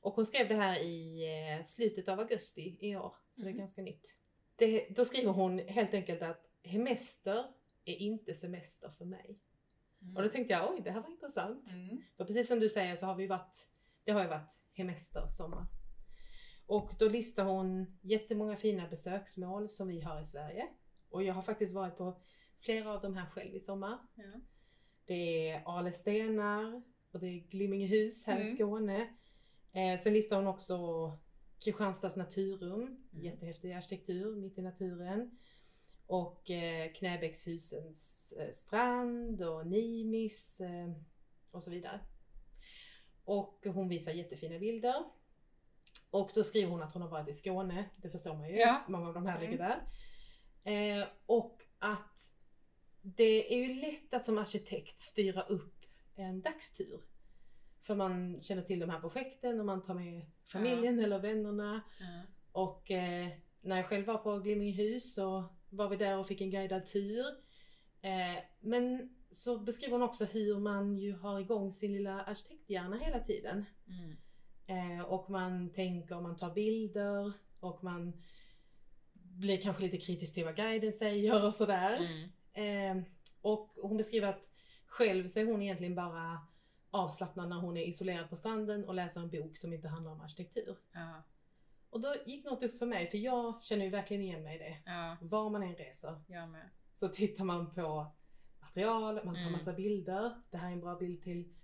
[0.00, 1.22] Och hon skrev det här i
[1.64, 3.14] slutet av augusti i år.
[3.32, 3.58] Så det är Mhm.
[3.58, 4.16] ganska nytt.
[4.56, 7.44] Det, då skriver hon helt enkelt att hemester
[7.84, 9.40] är inte semester för mig.
[10.02, 10.16] Mm.
[10.16, 11.72] Och då tänkte jag, oj det här var intressant.
[11.72, 12.02] Mm.
[12.16, 13.68] För precis som du säger så har vi varit,
[14.04, 15.66] det har ju varit hemester, sommar.
[16.66, 20.68] Och då listar hon jättemånga fina besöksmål som vi har i Sverige.
[21.10, 22.20] Och jag har faktiskt varit på
[22.60, 23.98] flera av de här själv i sommar.
[24.14, 24.40] Ja.
[25.06, 28.54] Det är Ale stenar och det är Glimmingehus här i Mm.
[28.56, 29.14] Skåne.
[29.72, 30.78] Eh, sen listar hon också
[31.64, 32.98] Kristianstads naturrum, Mm.
[33.12, 35.38] jättehäftig arkitektur mitt i naturen.
[36.06, 40.92] Och eh, Knäbäckshusens eh, strand och Nimis eh,
[41.50, 42.00] och så vidare.
[43.24, 45.04] Och hon visar jättefina bilder.
[46.14, 48.56] Och då skriver hon att hon har varit i Skåne, det förstår man ju.
[48.56, 48.84] Ja.
[48.88, 49.50] Många av de här Mm.
[49.50, 49.82] ligger där.
[51.00, 52.32] Eh, och att
[53.02, 55.84] det är ju lätt att som arkitekt styra upp
[56.14, 57.00] en dagstur.
[57.80, 61.80] För man känner till de här projekten och man tar med familjen eller vännerna.
[62.00, 62.22] Ja.
[62.52, 63.28] Och eh,
[63.60, 67.26] när jag själv var på Glimmingehus så var vi där och fick en guidad tur.
[68.00, 73.20] Eh, men så beskriver hon också hur man ju har igång sin lilla arkitekthjärna hela
[73.20, 73.64] tiden.
[73.88, 74.16] Mm.
[74.66, 78.12] Eh, och man tänker, man tar bilder och man
[79.12, 81.96] blir kanske lite kritisk till vad guiden säger och sådär.
[82.54, 82.98] Mm.
[82.98, 83.04] Eh,
[83.40, 84.52] och hon beskriver att
[84.86, 86.38] själv så är hon egentligen bara
[86.90, 90.20] avslappnad när hon är isolerad på stranden och läser en bok som inte handlar om
[90.20, 90.76] arkitektur.
[90.92, 91.22] Ja.
[91.90, 94.58] Och då gick något upp för mig, för jag känner ju verkligen igen mig i
[94.58, 94.76] det.
[94.86, 96.20] ja, Var man än reser
[96.94, 98.06] så tittar man på
[98.60, 99.52] material, man tar Mm.
[99.52, 100.42] massa bilder.
[100.50, 101.54] Det här är en bra bild till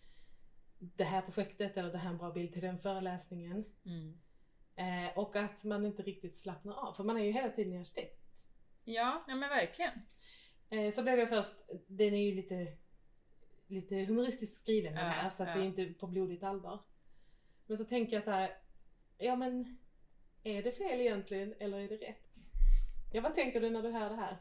[0.80, 3.64] det här projektet eller det här är en bra bild till den föreläsningen.
[3.84, 4.18] Mm.
[4.76, 7.78] Eh, och att man inte riktigt slappnar av, för man är ju hela tiden i
[7.78, 8.46] arkitekt.
[8.84, 9.92] Ja, ja men verkligen.
[10.70, 11.54] Eh, så blev jag först,
[11.86, 12.76] den är ju lite,
[13.66, 15.54] lite humoristiskt skriven den Ja, här, så att ja.
[15.54, 16.80] det är inte på blodigt allvar.
[17.66, 18.58] Men så tänker jag så här,
[19.18, 19.78] ja men
[20.42, 22.30] är det fel egentligen eller är det rätt?
[23.12, 24.36] Ja vad tänker du när du hör det här?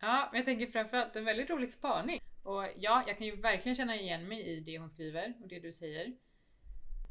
[0.00, 2.20] Ja, men jag tänker framförallt en väldigt rolig spaning.
[2.42, 5.58] Och ja, jag kan ju verkligen känna igen mig i det hon skriver och det
[5.58, 6.12] du säger.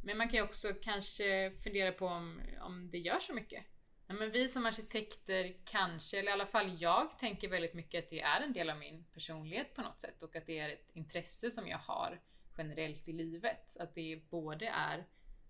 [0.04, 3.64] Men man kan ju också kanske fundera på om, om det gör så mycket.
[4.08, 8.10] Ja, men vi som arkitekter kanske, eller i alla fall jag, tänker väldigt mycket att
[8.10, 10.90] det är en del av min personlighet på något sätt och att det är ett
[10.94, 12.22] intresse som jag har
[12.58, 13.78] generellt i livet.
[13.80, 15.06] Att det både är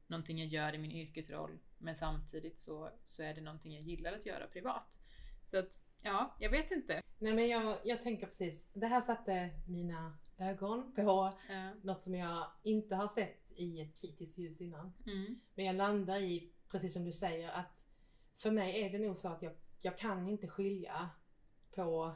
[0.07, 4.13] någonting jag gör i min yrkesroll men samtidigt så, så är det någonting jag gillar
[4.13, 4.99] att göra privat.
[5.51, 5.71] Så att,
[6.03, 7.01] ja, jag vet inte.
[7.19, 11.33] Nej men jag, jag tänker precis, det här satte mina ögon på Ja.
[11.81, 14.93] något som jag inte har sett i ett kritiskt ljus innan.
[15.05, 15.39] Mm.
[15.55, 17.85] Men jag landar i, precis som du säger, att
[18.37, 21.09] för mig är det nog så att jag, jag kan inte skilja
[21.75, 22.15] på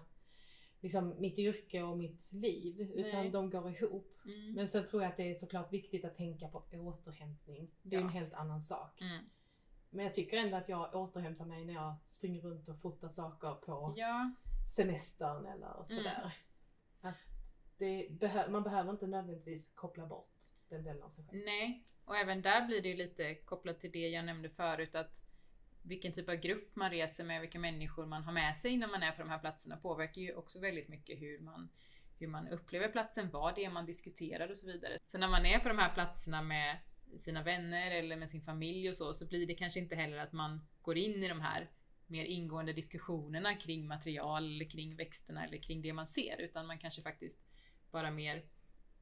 [0.79, 2.81] liksom, mitt yrke och mitt liv.
[2.95, 3.29] Utan Nej.
[3.29, 4.17] de går ihop.
[4.25, 4.53] Mm.
[4.53, 7.71] Men sen tror jag att det är såklart viktigt att tänka på återhämtning.
[7.81, 8.05] Det är Ja.
[8.07, 9.01] en helt annan sak.
[9.01, 9.25] Mm.
[9.93, 13.51] Men jag tycker ändå att jag återhämtar mig när jag springer runt och fotar saker
[13.53, 14.31] på Ja,
[14.75, 16.37] semestern eller sådär.
[17.01, 17.15] Att
[17.77, 20.35] det behö- man behöver inte nödvändigtvis koppla bort
[20.69, 21.41] den delen av sig själv.
[21.45, 21.87] nej.
[22.05, 25.23] Och även där blir det ju lite kopplat till det jag nämnde förut att
[25.81, 29.03] vilken typ av grupp man reser med, vilka människor man har med sig när man
[29.03, 31.69] är på de här platserna påverkar ju också väldigt mycket hur man,
[32.19, 34.97] hur man upplever platsen, vad det är man diskuterar och så vidare.
[35.07, 36.77] Så när man är på de här platserna med
[37.17, 40.33] sina vänner eller med sin familj och så, så blir det kanske inte heller att
[40.33, 41.69] man går in i de här
[42.07, 46.77] mer ingående diskussionerna kring material eller kring växterna eller kring det man ser, utan man
[46.77, 47.39] kanske faktiskt
[47.91, 48.43] bara mer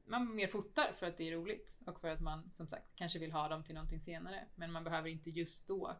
[0.04, 3.18] man mer fotar för att det är roligt och för att man som sagt kanske
[3.18, 4.46] vill ha dem till någonting senare.
[4.54, 5.96] Men man behöver inte just då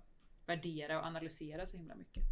[0.46, 2.22] värdera och analysera så himla mycket.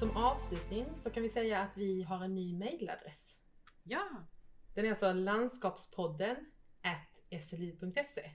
[0.00, 3.38] Som avslutning så kan vi säga att vi har en ny mailadress.
[3.82, 4.26] Ja,
[4.74, 6.36] Den är alltså landskapspodden
[6.82, 8.30] at slu.se.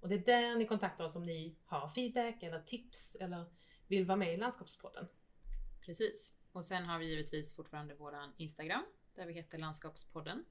[0.00, 3.46] Och det är där ni kontaktar oss om ni har feedback eller tips eller
[3.86, 5.08] vill vara med i landskapspodden.
[5.80, 6.36] precis.
[6.52, 8.84] Och sen har vi givetvis fortfarande våran Instagram
[9.14, 10.44] där vi heter Landskapspodden.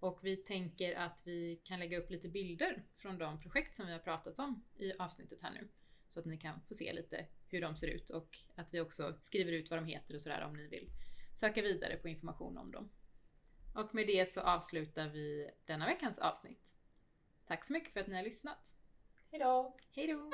[0.00, 3.92] Och vi tänker att vi kan lägga upp lite bilder från de projekt som vi
[3.92, 5.68] har pratat om i avsnittet här nu.
[6.16, 9.18] Så att ni kan få se lite hur de ser ut och att vi också
[9.20, 10.90] skriver ut vad de heter och sådär om ni vill
[11.34, 12.90] söka vidare på information om dem.
[13.74, 16.76] Och med det så avslutar vi denna veckans avsnitt.
[17.46, 18.74] Tack så mycket för att ni har lyssnat.
[19.30, 19.76] Hejdå!
[19.90, 20.30] Hej då!